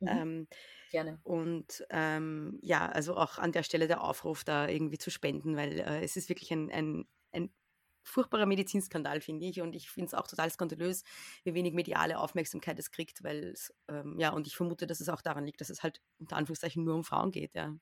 [0.00, 0.08] Mhm.
[0.08, 0.48] Ähm,
[0.90, 1.20] Gerne.
[1.22, 5.80] Und ähm, ja, also auch an der Stelle der Aufruf, da irgendwie zu spenden, weil
[5.80, 7.52] äh, es ist wirklich ein, ein, ein
[8.08, 9.60] furchtbarer Medizinskandal, finde ich.
[9.60, 11.04] Und ich finde es auch total skandalös,
[11.44, 15.08] wie wenig mediale Aufmerksamkeit es kriegt, weil es, ähm, ja, und ich vermute, dass es
[15.08, 17.74] auch daran liegt, dass es halt unter Anführungszeichen nur um Frauen geht, ja.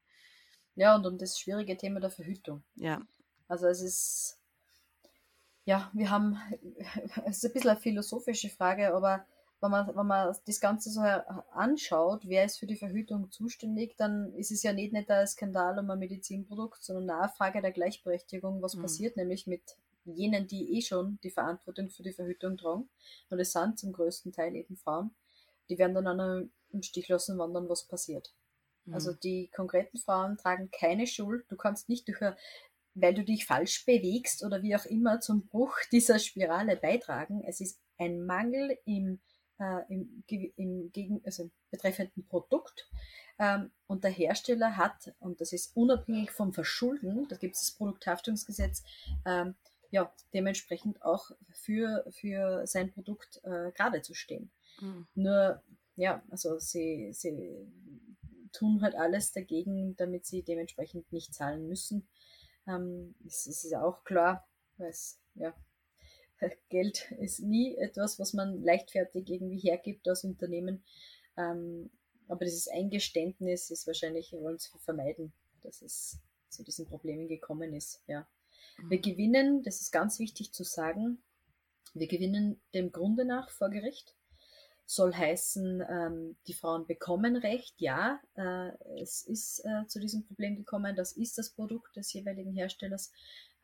[0.74, 2.62] Ja, und um das schwierige Thema der Verhütung.
[2.74, 3.00] Ja.
[3.48, 4.38] Also es ist,
[5.64, 6.38] ja, wir haben,
[7.26, 9.26] es ist ein bisschen eine philosophische Frage, aber
[9.60, 14.32] wenn man, wenn man das Ganze so anschaut, wer ist für die Verhütung zuständig, dann
[14.34, 18.60] ist es ja nicht, nicht ein Skandal um ein Medizinprodukt, sondern eine Frage der Gleichberechtigung,
[18.60, 18.82] was mhm.
[18.82, 19.62] passiert nämlich mit
[20.12, 22.88] jenen, die eh schon die Verantwortung für die Verhütung tragen,
[23.30, 25.14] und es sind zum größten Teil eben Frauen,
[25.68, 28.34] die werden dann auch im Stich lassen, wann dann was passiert.
[28.84, 28.94] Mhm.
[28.94, 31.44] Also die konkreten Frauen tragen keine Schuld.
[31.48, 32.20] Du kannst nicht durch,
[32.94, 37.42] weil du dich falsch bewegst oder wie auch immer zum Bruch dieser Spirale beitragen.
[37.46, 39.20] Es ist ein Mangel im,
[39.58, 40.24] äh, im,
[40.56, 42.88] im gegen, also betreffenden Produkt.
[43.38, 47.72] Ähm, und der Hersteller hat, und das ist unabhängig vom Verschulden, da gibt es das
[47.72, 48.82] Produkthaftungsgesetz,
[49.26, 49.54] ähm,
[49.90, 54.50] ja, dementsprechend auch für, für sein Produkt äh, gerade zu stehen.
[54.80, 55.06] Mhm.
[55.14, 55.62] Nur,
[55.96, 57.66] ja, also sie, sie
[58.52, 62.08] tun halt alles dagegen, damit sie dementsprechend nicht zahlen müssen.
[62.66, 65.54] Ähm, es, es ist auch klar, weil es, ja,
[66.68, 70.84] Geld ist nie etwas, was man leichtfertig irgendwie hergibt als Unternehmen.
[71.36, 71.90] Ähm,
[72.28, 76.18] aber dieses Eingeständnis ist wahrscheinlich, wir wollen es vermeiden, dass es
[76.48, 78.26] zu diesen Problemen gekommen ist, ja.
[78.88, 81.22] Wir gewinnen, das ist ganz wichtig zu sagen,
[81.94, 84.14] wir gewinnen dem Grunde nach vor Gericht.
[84.88, 88.70] Soll heißen, ähm, die Frauen bekommen Recht, ja, äh,
[89.02, 93.10] es ist äh, zu diesem Problem gekommen, das ist das Produkt des jeweiligen Herstellers,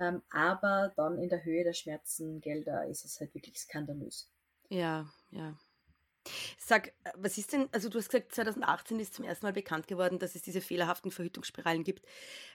[0.01, 4.33] ähm, aber dann in der Höhe der Schmerzengelder ist es halt wirklich skandalös.
[4.69, 5.57] Ja, ja.
[6.59, 10.19] Sag, was ist denn, also du hast gesagt, 2018 ist zum ersten Mal bekannt geworden,
[10.19, 12.07] dass es diese fehlerhaften Verhütungsspiralen gibt.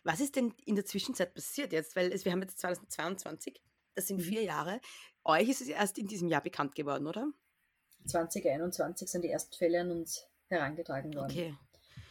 [0.04, 1.96] Was ist denn in der Zwischenzeit passiert jetzt?
[1.96, 3.62] Weil es, wir haben jetzt 2022,
[3.96, 4.24] das sind mhm.
[4.24, 4.80] vier Jahre.
[5.24, 7.28] Euch ist es erst in diesem Jahr bekannt geworden, oder?
[8.06, 11.32] 2021 sind die ersten Fälle an uns herangetragen worden.
[11.32, 11.58] Okay.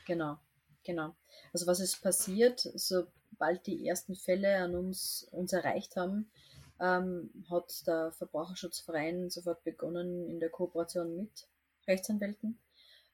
[0.07, 0.39] Genau,
[0.85, 1.17] genau.
[1.53, 6.31] Also was ist passiert, sobald die ersten Fälle an uns, uns erreicht haben,
[6.81, 11.49] ähm, hat der Verbraucherschutzverein sofort begonnen in der Kooperation mit
[11.87, 12.59] Rechtsanwälten.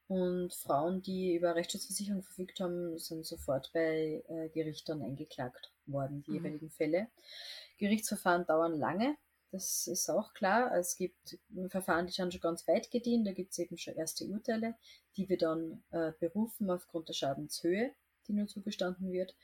[0.08, 6.32] Und Frauen, die über Rechtsschutzversicherung verfügt haben, sind sofort bei äh, Gerichtern eingeklagt worden, die
[6.32, 6.36] mhm.
[6.36, 7.08] jeweiligen Fälle.
[7.78, 9.16] Gerichtsverfahren dauern lange,
[9.52, 10.74] das ist auch klar.
[10.74, 14.74] Es gibt Verfahren, die schon ganz weit gediehen, da gibt es eben schon erste Urteile,
[15.16, 17.92] die wir dann äh, berufen aufgrund der Schadenshöhe,
[18.26, 19.34] die nur zugestanden wird.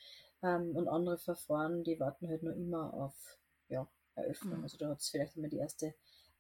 [0.43, 3.87] Ähm, und andere Verfahren, die warten halt nur immer auf ja,
[4.19, 4.59] Eröffnung.
[4.59, 4.65] Mhm.
[4.65, 5.95] Also da hat es vielleicht einmal die erste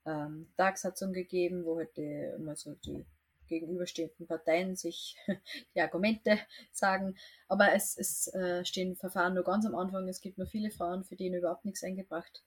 [0.06, 3.06] ähm, Tagsatzung gegeben, wo halt die, immer so die
[3.48, 5.16] gegenüberstehenden Parteien sich
[5.74, 6.38] die Argumente
[6.72, 7.16] sagen.
[7.48, 10.08] Aber es, es äh, stehen Verfahren nur ganz am Anfang.
[10.08, 12.44] Es gibt nur viele Frauen, für die überhaupt nichts eingebracht,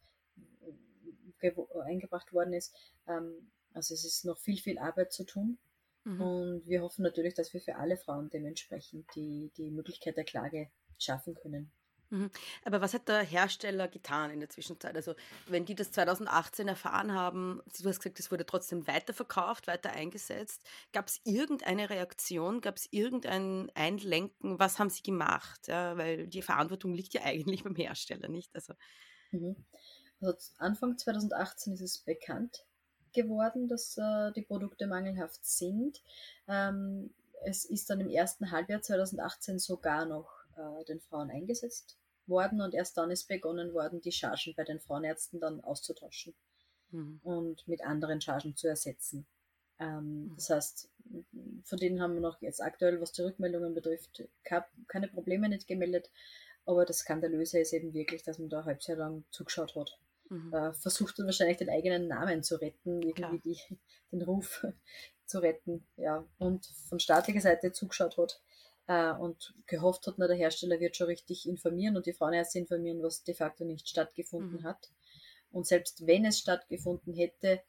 [1.42, 1.52] äh,
[1.84, 2.74] eingebracht worden ist.
[3.08, 5.58] Ähm, also es ist noch viel, viel Arbeit zu tun.
[6.04, 6.22] Mhm.
[6.22, 10.70] Und wir hoffen natürlich, dass wir für alle Frauen dementsprechend die, die Möglichkeit der Klage
[10.98, 11.72] schaffen können.
[12.12, 12.30] Mhm.
[12.66, 14.96] Aber was hat der Hersteller getan in der Zwischenzeit?
[14.96, 15.16] Also,
[15.48, 20.62] wenn die das 2018 erfahren haben, du hast gesagt, es wurde trotzdem weiterverkauft, weiter eingesetzt.
[20.92, 22.60] Gab es irgendeine Reaktion?
[22.60, 24.60] Gab es irgendein Einlenken?
[24.60, 25.70] Was haben sie gemacht?
[25.70, 28.54] Ja, weil die Verantwortung liegt ja eigentlich beim Hersteller, nicht?
[28.54, 28.74] Also,
[29.32, 29.56] mhm.
[30.20, 32.66] also Anfang 2018 ist es bekannt
[33.14, 36.02] geworden, dass äh, die Produkte mangelhaft sind.
[36.48, 37.14] Ähm,
[37.46, 42.74] es ist dann im ersten Halbjahr 2018 sogar noch äh, den Frauen eingesetzt worden und
[42.74, 46.34] erst dann ist begonnen worden, die Chargen bei den Frauenärzten dann auszutauschen
[46.92, 47.20] mhm.
[47.24, 49.26] und mit anderen Chargen zu ersetzen.
[49.80, 50.36] Ähm, mhm.
[50.36, 50.90] Das heißt,
[51.64, 56.12] von denen haben wir noch jetzt aktuell, was die Rückmeldungen betrifft, keine Probleme nicht gemeldet.
[56.66, 59.98] Aber das Skandalöse ist eben wirklich, dass man da halb Jahr lang zugeschaut hat.
[60.30, 60.54] Mhm.
[60.54, 63.78] Äh, versucht dann wahrscheinlich den eigenen Namen zu retten, irgendwie die,
[64.12, 64.66] den Ruf
[65.26, 68.42] zu retten, ja, und von staatlicher Seite zugeschaut hat
[68.88, 73.24] und gehofft hat, na, der Hersteller wird schon richtig informieren und die Frauenärzte informieren, was
[73.24, 74.64] de facto nicht stattgefunden mhm.
[74.64, 74.90] hat.
[75.52, 77.62] Und selbst wenn es stattgefunden hätte,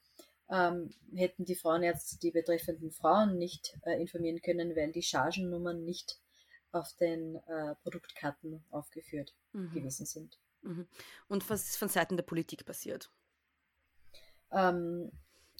[0.49, 6.19] ähm, hätten die Frauenärzte die betreffenden Frauen nicht äh, informieren können, weil die Chargennummern nicht
[6.71, 9.71] auf den äh, Produktkarten aufgeführt mhm.
[9.71, 10.37] gewesen sind.
[10.61, 10.87] Mhm.
[11.27, 13.11] Und was ist von Seiten der Politik passiert?
[14.51, 15.11] Ähm,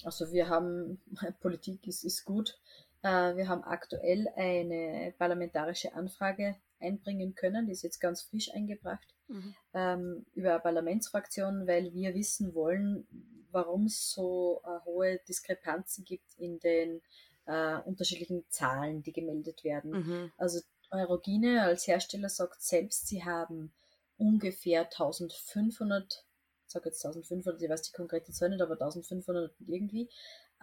[0.02, 1.00] also wir haben,
[1.40, 2.58] Politik ist, ist gut.
[3.04, 9.06] Äh, wir haben aktuell eine parlamentarische Anfrage einbringen können, die ist jetzt ganz frisch eingebracht,
[9.28, 9.54] mhm.
[9.74, 13.06] ähm, über eine Parlamentsfraktion, weil wir wissen wollen,
[13.50, 17.02] warum es so äh, hohe Diskrepanzen gibt in den
[17.44, 19.90] äh, unterschiedlichen Zahlen, die gemeldet werden.
[19.90, 20.32] Mhm.
[20.38, 23.74] Also Eurogine als Hersteller sagt selbst, sie haben
[24.16, 26.24] ungefähr 1500,
[26.66, 30.08] ich sage jetzt 1500, ich weiß die konkrete Zahl nicht, aber 1500 irgendwie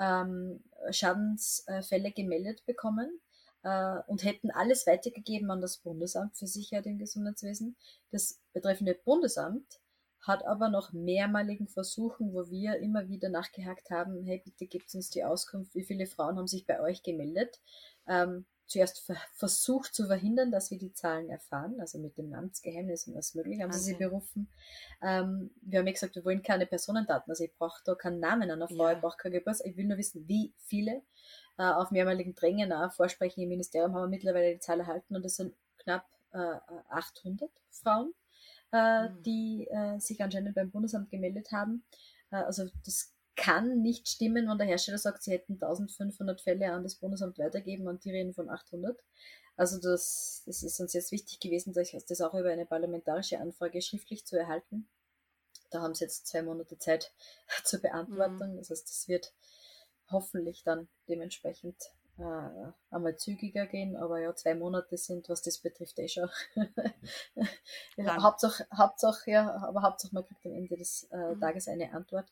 [0.02, 3.22] ähm, Schadensfälle gemeldet bekommen
[3.64, 7.76] äh, und hätten alles weitergegeben an das Bundesamt für Sicherheit im Gesundheitswesen.
[8.10, 9.80] Das betreffende Bundesamt
[10.22, 15.10] hat aber nach mehrmaligen Versuchen, wo wir immer wieder nachgehakt haben, hey, bitte gebt uns
[15.10, 17.60] die Auskunft, wie viele Frauen haben sich bei euch gemeldet,
[18.08, 23.16] ähm, zuerst versucht zu verhindern, dass wir die Zahlen erfahren, also mit dem Amtsgeheimnis und
[23.16, 23.80] was möglich, haben okay.
[23.80, 24.50] sie sie berufen.
[25.02, 28.50] Ähm, wir haben ja gesagt, wir wollen keine Personendaten, also ich brauche da keinen Namen
[28.50, 28.94] einer Frau, ja.
[28.94, 31.02] ich brauche kein Geburtstag, ich will nur wissen, wie viele.
[31.58, 35.26] Äh, auf mehrmaligen Drängen, auch Vorsprechen im Ministerium haben wir mittlerweile die Zahl erhalten und
[35.26, 36.58] es sind knapp äh,
[36.90, 38.14] 800 Frauen,
[38.72, 39.24] äh, mhm.
[39.24, 41.84] die äh, sich anscheinend beim Bundesamt gemeldet haben.
[42.32, 46.84] Äh, also das kann nicht stimmen, wenn der Hersteller sagt, sie hätten 1500 Fälle an
[46.84, 48.98] das Bundesamt weitergeben und die reden von 800.
[49.56, 54.26] Also das, das ist uns jetzt wichtig gewesen, das auch über eine parlamentarische Anfrage schriftlich
[54.26, 54.88] zu erhalten.
[55.70, 57.12] Da haben sie jetzt zwei Monate Zeit
[57.64, 58.54] zur Beantwortung.
[58.54, 58.58] Mhm.
[58.58, 59.34] Das heißt, das wird
[60.10, 61.78] hoffentlich dann dementsprechend
[62.18, 66.30] äh, einmal zügiger gehen, aber ja, zwei Monate sind, was das betrifft, eh schon.
[67.98, 71.40] ja, Hauptsache, Hauptsache, ja, aber Hauptsache man kriegt am Ende des äh, mhm.
[71.40, 72.32] Tages eine Antwort.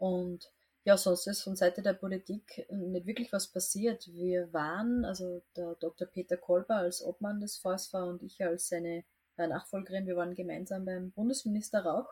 [0.00, 0.50] Und
[0.84, 4.08] ja, sonst ist von Seite der Politik nicht wirklich was passiert.
[4.08, 6.08] Wir waren, also der Dr.
[6.08, 9.04] Peter Kolber als Obmann des VSV und ich als seine
[9.36, 12.08] äh, Nachfolgerin, wir waren gemeinsam beim Bundesminister Rauch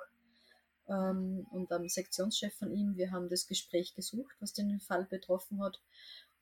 [0.86, 2.94] ähm, und am Sektionschef von ihm.
[2.98, 5.80] Wir haben das Gespräch gesucht, was den Fall betroffen hat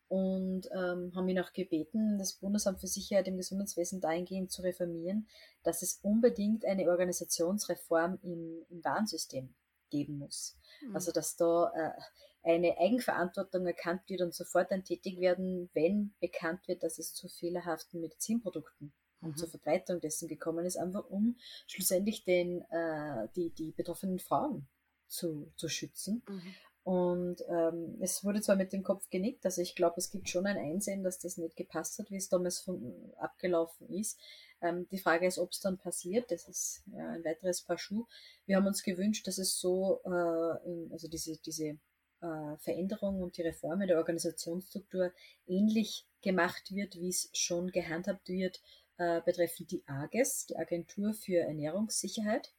[0.09, 5.29] und ähm, haben ihn auch gebeten, das Bundesamt für Sicherheit im Gesundheitswesen dahingehend zu reformieren,
[5.63, 9.55] dass es unbedingt eine Organisationsreform im, im Warnsystem
[9.91, 10.57] geben muss.
[10.83, 10.95] Mhm.
[10.95, 16.67] Also dass da äh, eine Eigenverantwortung erkannt wird und sofort ein tätig werden, wenn bekannt
[16.69, 19.37] wird, dass es zu fehlerhaften Medizinprodukten und mhm.
[19.37, 24.69] zur Verbreitung dessen gekommen ist, einfach um schlussendlich den, äh, die, die betroffenen Frauen
[25.09, 26.23] zu, zu schützen.
[26.29, 26.55] Mhm.
[26.87, 30.47] Und ähm, es wurde zwar mit dem Kopf genickt, also ich glaube, es gibt schon
[30.47, 34.21] ein Einsehen, dass das nicht gepasst hat, wie es damals von, abgelaufen ist.
[34.63, 36.31] Ähm, die Frage ist, ob es dann passiert.
[36.31, 38.07] Das ist ja, ein weiteres Paar Schuh.
[38.45, 41.77] Wir haben uns gewünscht, dass es so, äh, in, also diese, diese
[42.21, 45.13] äh, Veränderung und die Reform der Organisationsstruktur
[45.49, 48.63] ähnlich gemacht wird, wie es schon gehandhabt wird
[48.99, 52.53] äh, betreffend die AGES, die Agentur für Ernährungssicherheit.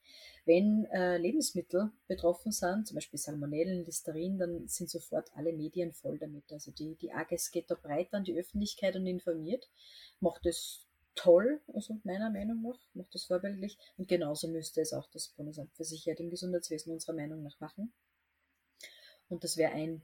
[0.47, 6.17] Wenn äh, Lebensmittel betroffen sind, zum Beispiel Salmonellen, Listerin, dann sind sofort alle Medien voll
[6.17, 6.49] damit.
[6.53, 9.69] Also die, die AGES geht da breit an die Öffentlichkeit und informiert,
[10.21, 13.77] macht es toll, also meiner Meinung nach, macht das vorbildlich.
[13.97, 17.91] Und genauso müsste es auch das Bundesamt für Sicherheit im Gesundheitswesen unserer Meinung nach machen.
[19.27, 20.01] Und das wäre ein,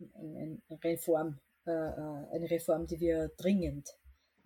[0.00, 3.90] ein, ein Reform, äh, äh eine Reform, die wir dringend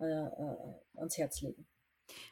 [0.01, 0.57] äh, äh,
[0.97, 1.65] ans Herz legen.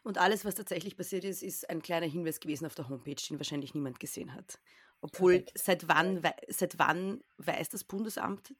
[0.03, 3.39] Und alles, was tatsächlich passiert ist, ist ein kleiner Hinweis gewesen auf der Homepage, den
[3.39, 4.59] wahrscheinlich niemand gesehen hat.
[5.01, 8.53] Obwohl, seit wann, seit wann weiß das Bundesamt,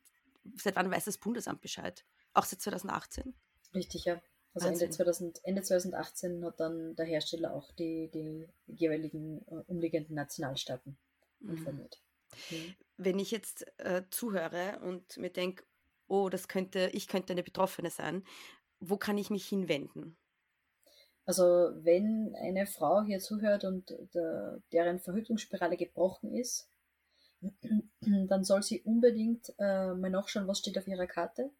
[0.56, 2.06] seit wann weiß das Bundesamt Bescheid?
[2.34, 3.34] Auch seit 2018?
[3.74, 4.22] Richtig, ja.
[4.54, 10.16] Also Ende, 2000, Ende 2018 hat dann der Hersteller auch die, die jeweiligen äh, umliegenden
[10.16, 10.98] Nationalstaaten
[11.40, 11.50] mhm.
[11.52, 12.02] informiert.
[12.50, 12.76] Mhm.
[12.98, 15.64] Wenn ich jetzt äh, zuhöre und mir denke,
[16.08, 18.24] oh, das könnte, ich könnte eine Betroffene sein,
[18.80, 20.18] wo kann ich mich hinwenden?
[21.28, 21.44] Also
[21.84, 26.70] wenn eine Frau hier zuhört und der, deren Verhütungsspirale gebrochen ist,
[28.02, 31.52] dann soll sie unbedingt äh, mal nachschauen, was steht auf ihrer Karte.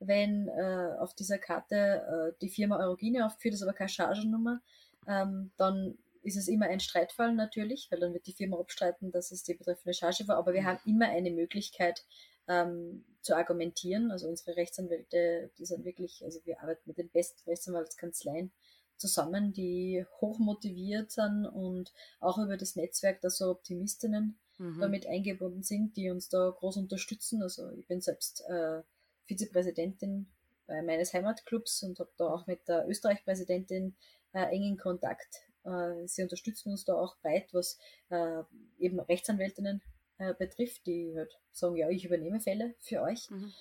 [0.00, 4.60] Wenn äh, auf dieser Karte äh, die Firma Eurogine aufgeführt ist, aber keine Chargennummer,
[5.06, 9.30] ähm, dann ist es immer ein Streitfall natürlich, weil dann wird die Firma abstreiten, dass
[9.30, 10.38] es die betreffende Charge war.
[10.38, 12.04] Aber wir haben immer eine Möglichkeit
[12.48, 14.10] ähm, zu argumentieren.
[14.10, 18.50] Also unsere Rechtsanwälte, die sind wirklich, also wir arbeiten mit den besten Rechtsanwaltskanzleien
[18.96, 24.80] zusammen, die hochmotiviert sind und auch über das Netzwerk der so Optimistinnen mhm.
[24.80, 27.42] damit eingebunden sind, die uns da groß unterstützen.
[27.42, 28.82] Also ich bin selbst äh,
[29.26, 30.26] Vizepräsidentin
[30.66, 33.94] meines Heimatclubs und habe da auch mit der Österreich-Präsidentin
[34.32, 35.42] äh, engen Kontakt.
[35.64, 37.78] Äh, sie unterstützen uns da auch breit, was
[38.10, 38.42] äh,
[38.78, 39.82] eben Rechtsanwältinnen
[40.18, 43.30] äh, betrifft, die halt sagen, ja, ich übernehme Fälle für euch.
[43.30, 43.52] Mhm.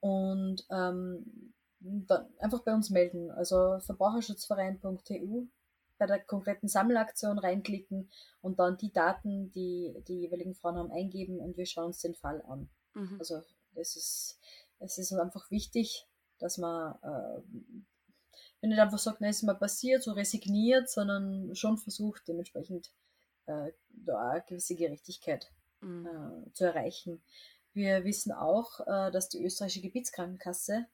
[0.00, 1.52] Und ähm,
[2.38, 3.30] einfach bei uns melden.
[3.30, 5.42] Also verbraucherschutzverein.eu
[5.98, 8.10] bei der konkreten Sammelaktion reinklicken
[8.42, 12.14] und dann die Daten, die die jeweiligen Frauen haben, eingeben und wir schauen uns den
[12.14, 12.68] Fall an.
[12.94, 13.16] Mhm.
[13.18, 13.42] Also
[13.74, 14.38] es ist,
[14.78, 16.06] es ist einfach wichtig,
[16.38, 17.40] dass man äh,
[18.60, 22.90] wenn nicht einfach sagt, na, ist mal passiert, so resigniert, sondern schon versucht, dementsprechend
[23.46, 26.06] äh, da eine gewisse Gerechtigkeit mhm.
[26.06, 27.22] äh, zu erreichen.
[27.72, 30.86] Wir wissen auch, äh, dass die österreichische Gebietskrankenkasse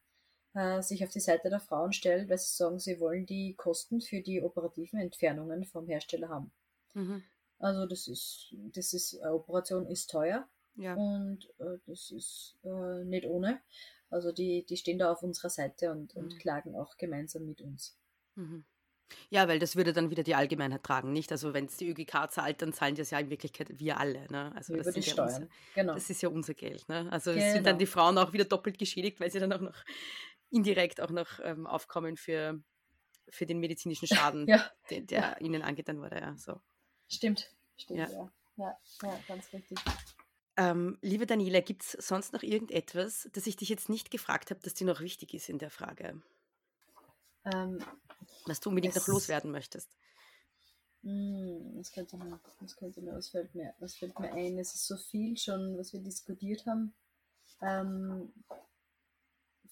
[0.55, 4.01] äh, sich auf die Seite der Frauen stellt, weil sie sagen, sie wollen die Kosten
[4.01, 6.53] für die operativen Entfernungen vom Hersteller haben.
[6.95, 7.23] Mhm.
[7.59, 10.95] Also das ist, das ist, eine Operation ist teuer ja.
[10.95, 13.61] und äh, das ist äh, nicht ohne.
[14.11, 16.23] Also die, die stehen da auf unserer Seite und, mhm.
[16.23, 17.97] und klagen auch gemeinsam mit uns.
[18.35, 18.65] Mhm.
[19.31, 21.31] Ja, weil das würde dann wieder die Allgemeinheit tragen, nicht?
[21.33, 24.27] Also wenn es die ÖGK zahlt, dann zahlen das ja in Wirklichkeit wir alle.
[24.31, 24.53] Ne?
[24.55, 25.95] Also Über das die Steuern, ja unser, genau.
[25.95, 26.89] Das ist ja unser Geld.
[26.89, 27.11] Ne?
[27.11, 27.53] Also genau.
[27.53, 29.85] sind dann die Frauen auch wieder doppelt geschädigt, weil sie dann auch noch
[30.53, 32.63] indirekt auch noch ähm, aufkommen für,
[33.29, 34.71] für den medizinischen Schaden, ja.
[34.91, 36.21] der, der ihnen angetan wurde.
[36.21, 36.61] Ja, so.
[37.09, 38.09] Stimmt, stimmt, ja.
[38.11, 38.33] ja.
[38.57, 39.79] Ja, ja ganz richtig.
[40.57, 44.61] Ähm, liebe Daniela, gibt es sonst noch irgendetwas, das ich dich jetzt nicht gefragt habe,
[44.63, 46.21] das dir noch wichtig ist in der Frage?
[47.47, 47.83] Ähm,
[48.45, 49.97] was du unbedingt noch loswerden möchtest?
[51.03, 54.59] Hm, was könnte man, was könnte man, was fällt mir, was fällt mir ein?
[54.59, 56.95] Es ist so viel schon, was wir diskutiert haben.
[57.63, 58.33] Ähm,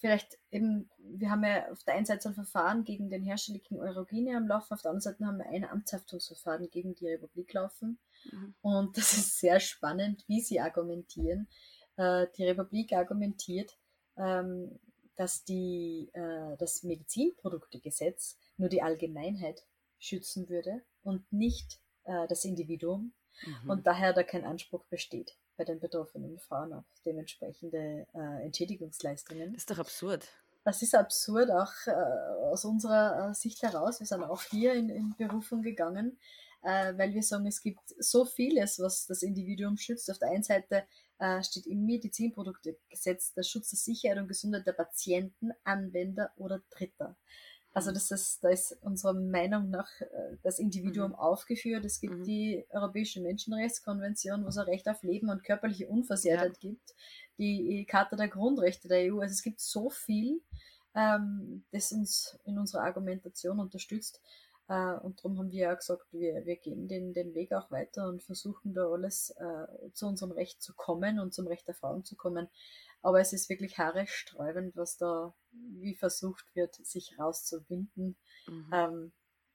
[0.01, 4.37] vielleicht eben, wir haben ja auf der einen Seite ein Verfahren gegen den herstellenden Eurogine
[4.37, 7.99] am Laufen, auf der anderen Seite haben wir ein Amtshaftungsverfahren gegen die Republik laufen.
[8.31, 8.55] Mhm.
[8.63, 11.49] Und das ist sehr spannend, wie sie argumentieren.
[11.97, 13.77] Äh, die Republik argumentiert,
[14.17, 14.79] ähm,
[15.17, 19.63] dass die, äh, das Medizinproduktegesetz nur die Allgemeinheit
[19.99, 23.13] schützen würde und nicht äh, das Individuum
[23.45, 23.71] mhm.
[23.71, 29.53] und daher da kein Anspruch besteht bei den betroffenen Frauen auf dementsprechende äh, Entschädigungsleistungen.
[29.53, 30.27] Das ist doch absurd.
[30.65, 31.91] Das ist absurd, auch äh,
[32.51, 34.01] aus unserer äh, Sicht heraus.
[34.01, 36.19] Wir sind auch hier in, in Berufung gegangen,
[36.63, 40.11] äh, weil wir sagen, es gibt so vieles, was das Individuum schützt.
[40.11, 40.85] Auf der einen Seite
[41.19, 47.17] äh, steht im Medizinproduktegesetz der Schutz der Sicherheit und Gesundheit der Patienten, Anwender oder Dritter.
[47.73, 51.17] Also das ist, da ist unserer Meinung nach äh, das Individuum mhm.
[51.17, 51.85] aufgeführt.
[51.85, 52.25] Es gibt mhm.
[52.25, 56.71] die Europäische Menschenrechtskonvention, wo es ein Recht auf Leben und körperliche Unversehrtheit ja.
[56.71, 56.95] gibt,
[57.39, 59.21] die Charta der Grundrechte der EU.
[59.21, 60.41] Also es gibt so viel,
[60.95, 64.21] ähm, das uns in unserer Argumentation unterstützt.
[64.71, 68.09] Äh, und darum haben wir ja gesagt, wir, wir gehen den, den Weg auch weiter
[68.09, 72.05] und versuchen da alles äh, zu unserem Recht zu kommen und zum Recht der Frauen
[72.05, 72.49] zu kommen.
[73.03, 78.17] Aber es ist wirklich haaresträubend, was da wie versucht wird, sich rauszuwinden.
[78.47, 78.71] Mhm.
[78.73, 79.13] Ähm,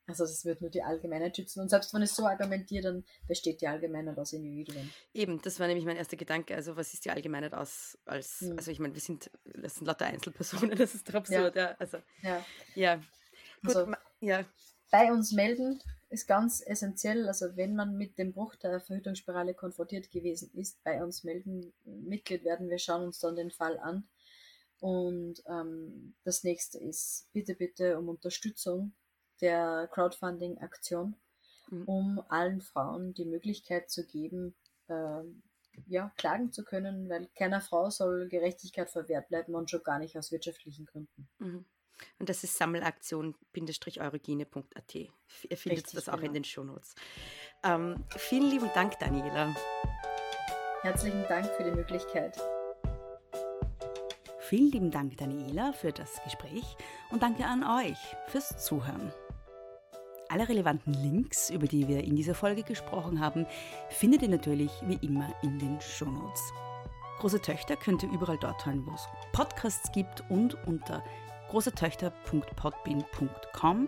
[0.07, 1.61] also das wird nur die Allgemeinheit schützen.
[1.61, 4.91] Und selbst wenn es so argumentiert, dann besteht die Allgemeinheit aus Individuen.
[5.13, 6.55] Eben, das war nämlich mein erster Gedanke.
[6.55, 8.57] Also was ist die Allgemeinheit aus als, mhm.
[8.57, 11.69] also ich meine, wir sind, das sind lauter Einzelpersonen, das ist doch absurd, ja.
[11.69, 11.75] ja.
[11.79, 12.45] Also, ja.
[12.75, 12.95] ja.
[13.63, 14.45] Gut, also, ja.
[14.91, 17.28] Bei uns melden, ist ganz essentiell.
[17.28, 22.43] Also wenn man mit dem Bruch der Verhütungsspirale konfrontiert gewesen ist, bei uns melden, Mitglied
[22.43, 24.08] werden, wir schauen uns dann den Fall an
[24.80, 28.93] Und ähm, das nächste ist bitte, bitte um Unterstützung
[29.41, 31.16] der Crowdfunding-Aktion,
[31.70, 31.84] mhm.
[31.84, 34.56] um allen Frauen die Möglichkeit zu geben,
[34.88, 35.24] äh,
[35.88, 40.18] ja, klagen zu können, weil keiner Frau soll Gerechtigkeit verwehrt bleiben und schon gar nicht
[40.18, 41.28] aus wirtschaftlichen Gründen.
[41.39, 41.66] Mhm.
[42.19, 44.95] Und das ist sammelaktion-eurogene.at.
[44.95, 45.09] Ihr
[45.57, 46.27] findet Richtig, das auch genau.
[46.27, 46.95] in den Shownotes.
[47.63, 49.55] Ähm, vielen lieben Dank, Daniela.
[50.81, 52.37] Herzlichen Dank für die Möglichkeit.
[54.39, 56.77] Vielen lieben Dank, Daniela, für das Gespräch
[57.09, 59.11] und danke an euch fürs Zuhören.
[60.29, 63.47] Alle relevanten Links, über die wir in dieser Folge gesprochen haben,
[63.89, 66.53] findet ihr natürlich wie immer in den Shownotes.
[67.19, 71.03] Große Töchter könnt ihr überall dort hören, wo es Podcasts gibt und unter
[71.56, 73.88] großetöchter.podbean.com.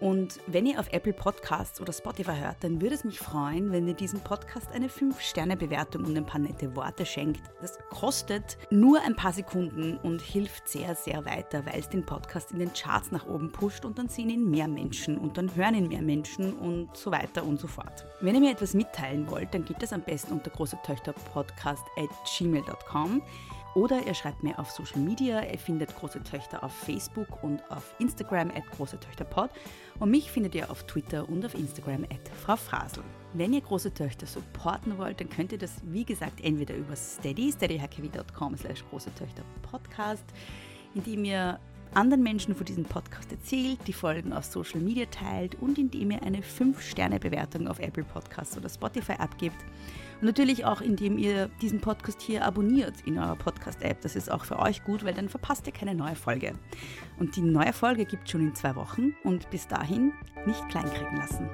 [0.00, 3.88] Und wenn ihr auf Apple Podcasts oder Spotify hört, dann würde es mich freuen, wenn
[3.88, 7.42] ihr diesem Podcast eine 5-Sterne-Bewertung und ein paar nette Worte schenkt.
[7.60, 12.52] Das kostet nur ein paar Sekunden und hilft sehr, sehr weiter, weil es den Podcast
[12.52, 15.74] in den Charts nach oben pusht und dann sehen ihn mehr Menschen und dann hören
[15.74, 18.06] ihn mehr Menschen und so weiter und so fort.
[18.20, 23.20] Wenn ihr mir etwas mitteilen wollt, dann geht das am besten unter großetöchterpodcast at gmail.com.
[23.74, 27.94] Oder ihr schreibt mir auf Social Media, ihr findet Große Töchter auf Facebook und auf
[27.98, 29.50] Instagram at Große Töchter Pod.
[29.98, 33.04] Und mich findet ihr auf Twitter und auf Instagram at Frau Frasel.
[33.34, 37.52] Wenn ihr Große Töchter supporten wollt, dann könnt ihr das, wie gesagt, entweder über steady,
[37.52, 40.24] steadyhkw.com slash Große Töchter Podcast,
[40.94, 41.60] indem ihr
[41.94, 46.22] anderen Menschen von diesem Podcast erzählt, die Folgen auf Social Media teilt und indem ihr
[46.22, 49.64] eine 5-Sterne-Bewertung auf Apple Podcasts oder Spotify abgibt.
[50.20, 54.00] Und natürlich auch, indem ihr diesen Podcast hier abonniert in eurer Podcast-App.
[54.00, 56.54] Das ist auch für euch gut, weil dann verpasst ihr keine neue Folge.
[57.18, 60.12] Und die neue Folge gibt es schon in zwei Wochen und bis dahin
[60.46, 61.48] nicht kleinkriegen lassen.